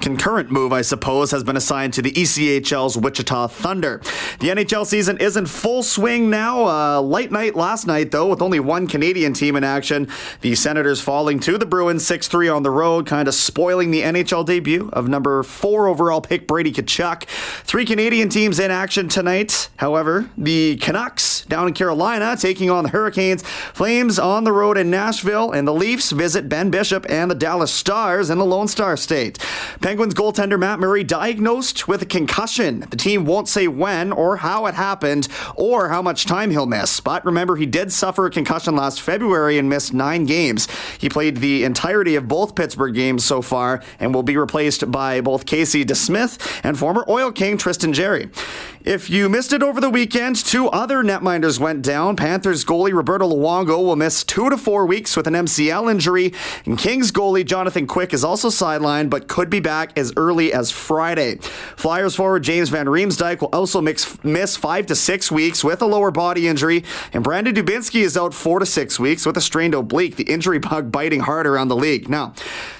concurrent 0.00 0.31
move, 0.50 0.72
I 0.72 0.82
suppose, 0.82 1.30
has 1.30 1.44
been 1.44 1.56
assigned 1.56 1.94
to 1.94 2.02
the 2.02 2.12
ECHL's 2.12 2.96
Wichita 2.96 3.48
Thunder. 3.48 4.00
The 4.40 4.48
NHL 4.48 4.86
season 4.86 5.18
is 5.18 5.36
in 5.36 5.46
full 5.46 5.82
swing 5.82 6.30
now. 6.30 6.66
Uh, 6.66 7.02
light 7.02 7.30
night 7.30 7.54
last 7.54 7.86
night, 7.86 8.10
though, 8.10 8.28
with 8.28 8.42
only 8.42 8.60
one 8.60 8.86
Canadian 8.86 9.32
team 9.32 9.56
in 9.56 9.64
action. 9.64 10.08
The 10.40 10.54
Senators 10.54 11.00
falling 11.00 11.40
to 11.40 11.58
the 11.58 11.66
Bruins 11.66 12.06
6 12.06 12.28
3 12.28 12.48
on 12.48 12.62
the 12.62 12.70
road, 12.70 13.06
kind 13.06 13.28
of 13.28 13.34
spoiling 13.34 13.90
the 13.90 14.02
NHL 14.02 14.46
debut 14.46 14.88
of 14.92 15.08
number 15.08 15.42
four 15.42 15.88
overall 15.88 16.20
pick 16.20 16.46
Brady 16.46 16.72
Tkachuk. 16.72 17.24
Three 17.64 17.84
Canadian 17.84 18.28
teams 18.28 18.58
in 18.58 18.70
action 18.70 19.08
tonight. 19.08 19.68
However, 19.76 20.30
the 20.36 20.76
Canucks 20.76 21.41
down 21.52 21.68
in 21.68 21.74
Carolina 21.74 22.34
taking 22.34 22.70
on 22.70 22.82
the 22.82 22.88
Hurricanes, 22.88 23.42
Flames 23.42 24.18
on 24.18 24.44
the 24.44 24.52
road 24.52 24.78
in 24.78 24.90
Nashville, 24.90 25.52
and 25.52 25.68
the 25.68 25.74
Leafs 25.74 26.10
visit 26.10 26.48
Ben 26.48 26.70
Bishop 26.70 27.04
and 27.10 27.30
the 27.30 27.34
Dallas 27.34 27.70
Stars 27.70 28.30
in 28.30 28.38
the 28.38 28.44
Lone 28.44 28.68
Star 28.68 28.96
State. 28.96 29.38
Penguins 29.82 30.14
goaltender 30.14 30.58
Matt 30.58 30.80
Murray 30.80 31.04
diagnosed 31.04 31.86
with 31.86 32.00
a 32.00 32.06
concussion. 32.06 32.80
The 32.88 32.96
team 32.96 33.26
won't 33.26 33.48
say 33.48 33.68
when 33.68 34.12
or 34.12 34.38
how 34.38 34.64
it 34.64 34.74
happened 34.74 35.28
or 35.54 35.90
how 35.90 36.00
much 36.00 36.24
time 36.24 36.50
he'll 36.50 36.64
miss. 36.64 37.00
But 37.00 37.22
remember, 37.26 37.56
he 37.56 37.66
did 37.66 37.92
suffer 37.92 38.24
a 38.24 38.30
concussion 38.30 38.74
last 38.74 39.02
February 39.02 39.58
and 39.58 39.68
missed 39.68 39.92
nine 39.92 40.24
games. 40.24 40.68
He 40.98 41.10
played 41.10 41.36
the 41.36 41.64
entirety 41.64 42.16
of 42.16 42.28
both 42.28 42.54
Pittsburgh 42.54 42.94
games 42.94 43.26
so 43.26 43.42
far 43.42 43.82
and 44.00 44.14
will 44.14 44.22
be 44.22 44.38
replaced 44.38 44.90
by 44.90 45.20
both 45.20 45.44
Casey 45.44 45.84
DeSmith 45.84 46.60
and 46.64 46.78
former 46.78 47.04
Oil 47.08 47.30
King 47.30 47.58
Tristan 47.58 47.92
Jarry. 47.92 48.30
If 48.84 49.08
you 49.08 49.28
missed 49.28 49.52
it 49.52 49.62
over 49.62 49.80
the 49.80 49.88
weekend, 49.88 50.34
two 50.34 50.68
other 50.70 51.04
netminders 51.04 51.60
went 51.60 51.82
down. 51.82 52.16
Panthers 52.16 52.64
goalie 52.64 52.92
Roberto 52.92 53.28
Luongo 53.28 53.78
will 53.78 53.94
miss 53.94 54.24
two 54.24 54.50
to 54.50 54.56
four 54.56 54.86
weeks 54.86 55.16
with 55.16 55.28
an 55.28 55.34
MCL 55.34 55.88
injury, 55.88 56.32
and 56.66 56.76
Kings 56.76 57.12
goalie 57.12 57.44
Jonathan 57.44 57.86
Quick 57.86 58.12
is 58.12 58.24
also 58.24 58.48
sidelined 58.48 59.08
but 59.08 59.28
could 59.28 59.48
be 59.48 59.60
back 59.60 59.96
as 59.96 60.12
early 60.16 60.52
as 60.52 60.72
Friday. 60.72 61.36
Flyers 61.76 62.16
forward 62.16 62.42
James 62.42 62.70
Van 62.70 62.86
Riemsdyk 62.86 63.40
will 63.40 63.50
also 63.52 63.80
mix, 63.80 64.18
miss 64.24 64.56
five 64.56 64.86
to 64.86 64.96
six 64.96 65.30
weeks 65.30 65.62
with 65.62 65.80
a 65.80 65.86
lower 65.86 66.10
body 66.10 66.48
injury, 66.48 66.82
and 67.12 67.22
Brandon 67.22 67.54
Dubinsky 67.54 68.00
is 68.00 68.16
out 68.16 68.34
four 68.34 68.58
to 68.58 68.66
six 68.66 68.98
weeks 68.98 69.24
with 69.24 69.36
a 69.36 69.40
strained 69.40 69.76
oblique, 69.76 70.16
the 70.16 70.24
injury 70.24 70.58
bug 70.58 70.90
biting 70.90 71.20
hard 71.20 71.46
around 71.46 71.68
the 71.68 71.76
league. 71.76 72.08
Now, 72.08 72.34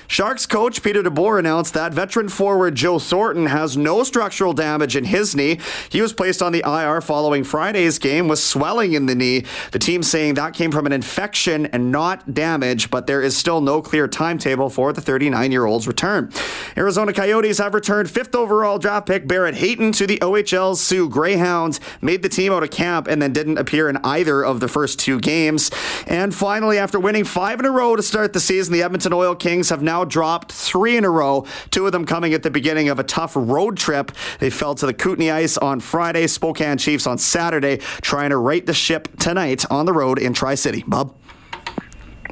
Sharks 0.07 0.47
coach 0.47 0.83
Peter 0.83 1.03
DeBoer 1.03 1.39
announced 1.39 1.75
that 1.75 1.95
veteran 1.95 2.29
forward 2.29 2.75
Joe 2.75 2.99
Thornton 2.99 3.47
has 3.47 3.77
no 3.77 4.03
structural 4.03 4.53
damage 4.53 4.97
in 4.97 5.05
his 5.05 5.35
knee. 5.35 5.59
He 5.89 6.03
was 6.03 6.13
placed 6.13 6.43
on 6.43 6.53
the 6.53 6.63
IR 6.67 7.01
following 7.01 7.45
Friday's 7.45 7.99
game 7.99 8.29
with 8.29 8.39
swelling 8.39 8.93
in 8.93 9.07
the 9.07 9.15
knee. 9.15 9.45
The 9.71 9.79
team 9.79 10.03
saying 10.03 10.35
that 10.35 10.55
came 10.55 10.71
from 10.71 10.87
an 10.87 10.93
infection 10.93 11.67
and 11.67 11.91
not 11.91 12.35
damage, 12.35 12.91
but 12.91 13.07
there 13.07 13.23
is 13.23 13.37
still 13.37 13.61
no 13.61 13.81
clear 13.81 14.09
timetable 14.09 14.69
for 14.71 14.93
the 14.93 15.01
39 15.01 15.53
year 15.53 15.65
old's 15.65 15.87
return. 15.87 16.31
Arizona 16.77 17.13
Coyotes 17.13 17.59
have 17.59 17.75
returned 17.75 18.11
fifth 18.11 18.35
overall 18.35 18.79
draft 18.79 19.07
pick 19.07 19.27
Barrett 19.27 19.55
Hayton 19.57 19.93
to 19.93 20.07
the 20.07 20.19
OHL's 20.19 20.81
Soo 20.81 21.09
Greyhounds, 21.09 21.81
made 22.01 22.23
the 22.23 22.29
team 22.29 22.53
out 22.53 22.63
of 22.63 22.71
camp, 22.71 23.07
and 23.07 23.23
then 23.23 23.33
didn't 23.33 23.59
appear 23.59 23.89
in 23.89 23.99
either 24.05 24.45
of 24.45 24.61
the 24.61 24.69
first 24.69 24.99
two 24.99 25.21
games. 25.21 25.71
And 26.07 26.35
finally, 26.35 26.79
after 26.79 26.99
winning 26.99 27.25
five 27.25 27.61
in 27.61 27.67
a 27.67 27.71
row 27.71 27.97
to 27.97 28.03
start 28.03 28.33
the 28.33 28.41
season, 28.41 28.73
the 28.73 28.83
Edmonton 28.83 29.13
Oil 29.13 29.35
Kings 29.35 29.71
have 29.71 29.83
now 29.83 29.92
dropped 30.05 30.51
three 30.51 30.97
in 30.97 31.05
a 31.05 31.11
row, 31.11 31.47
two 31.71 31.87
of 31.87 31.93
them 31.93 32.07
coming 32.07 32.35
at 32.35 32.43
the 32.43 32.51
beginning 32.51 32.89
of 32.89 32.99
a 32.99 33.05
tough 33.05 33.33
road 33.37 33.77
trip. 33.77 34.13
They 34.41 34.51
fell 34.51 34.75
to 34.77 34.87
the 34.87 34.95
Kootenay 34.95 35.31
Ice 35.31 35.57
on 35.59 35.81
Friday, 35.81 36.27
Spokane 36.27 36.79
Chiefs 36.79 37.07
on 37.07 37.19
Saturday, 37.19 37.79
trying 38.01 38.31
to 38.31 38.37
right 38.37 38.65
the 38.65 38.75
ship 38.75 39.09
tonight 39.19 39.65
on 39.71 39.87
the 39.87 39.93
road 39.93 40.19
in 40.19 40.33
Tri 40.33 40.55
City. 40.55 40.83
Bob? 40.87 41.15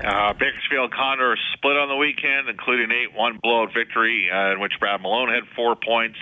Uh, 0.00 0.32
Bakersfield 0.32 0.92
Condors 0.92 1.38
split 1.52 1.76
on 1.76 1.88
the 1.88 1.96
weekend, 1.96 2.48
including 2.48 2.88
8-1 2.88 3.40
blowout 3.42 3.68
victory 3.76 4.30
uh, 4.32 4.52
in 4.52 4.60
which 4.60 4.72
Brad 4.80 5.02
Malone 5.02 5.28
had 5.28 5.44
four 5.54 5.76
points. 5.76 6.16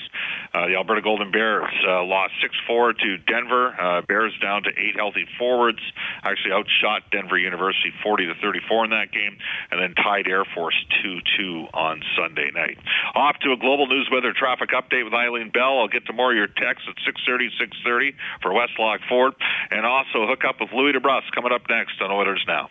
Uh, 0.53 0.67
the 0.67 0.75
Alberta 0.75 1.01
Golden 1.01 1.31
Bears 1.31 1.71
uh, 1.87 2.03
lost 2.03 2.35
6-4 2.69 2.99
to 2.99 3.19
Denver. 3.19 3.71
Uh, 3.79 4.03
Bears 4.03 4.35
down 4.43 4.65
to 4.65 4.71
eight 4.71 4.97
healthy 4.97 5.27
forwards. 5.39 5.79
Actually 6.25 6.53
outshot 6.59 7.11
Denver 7.13 7.39
University 7.39 7.93
40 8.03 8.27
to 8.27 8.35
34 8.43 8.85
in 8.87 8.91
that 8.91 9.13
game, 9.13 9.39
and 9.71 9.79
then 9.81 9.95
tied 9.95 10.27
Air 10.27 10.45
Force 10.55 10.75
2-2 11.05 11.71
on 11.73 12.03
Sunday 12.19 12.51
night. 12.51 12.79
Off 13.15 13.39
to 13.47 13.53
a 13.53 13.57
global 13.57 13.87
news 13.87 14.09
weather 14.11 14.33
traffic 14.35 14.71
update 14.71 15.05
with 15.05 15.15
Eileen 15.15 15.51
Bell. 15.51 15.79
I'll 15.79 15.89
get 15.89 16.07
to 16.07 16.13
more 16.13 16.33
of 16.33 16.37
your 16.37 16.49
texts 16.49 16.89
at 16.91 16.97
6:30, 17.07 17.51
6:30 17.61 18.15
for 18.43 18.51
Westlock 18.51 19.07
Ford, 19.09 19.35
and 19.71 19.87
also 19.87 20.27
hook 20.27 20.43
up 20.45 20.61
with 20.61 20.73
Louie 20.73 20.93
DeBrusk 20.93 21.31
coming 21.33 21.53
up 21.53 21.63
next 21.69 22.01
on 22.03 22.11
Oilers 22.11 22.43
Now. 22.49 22.71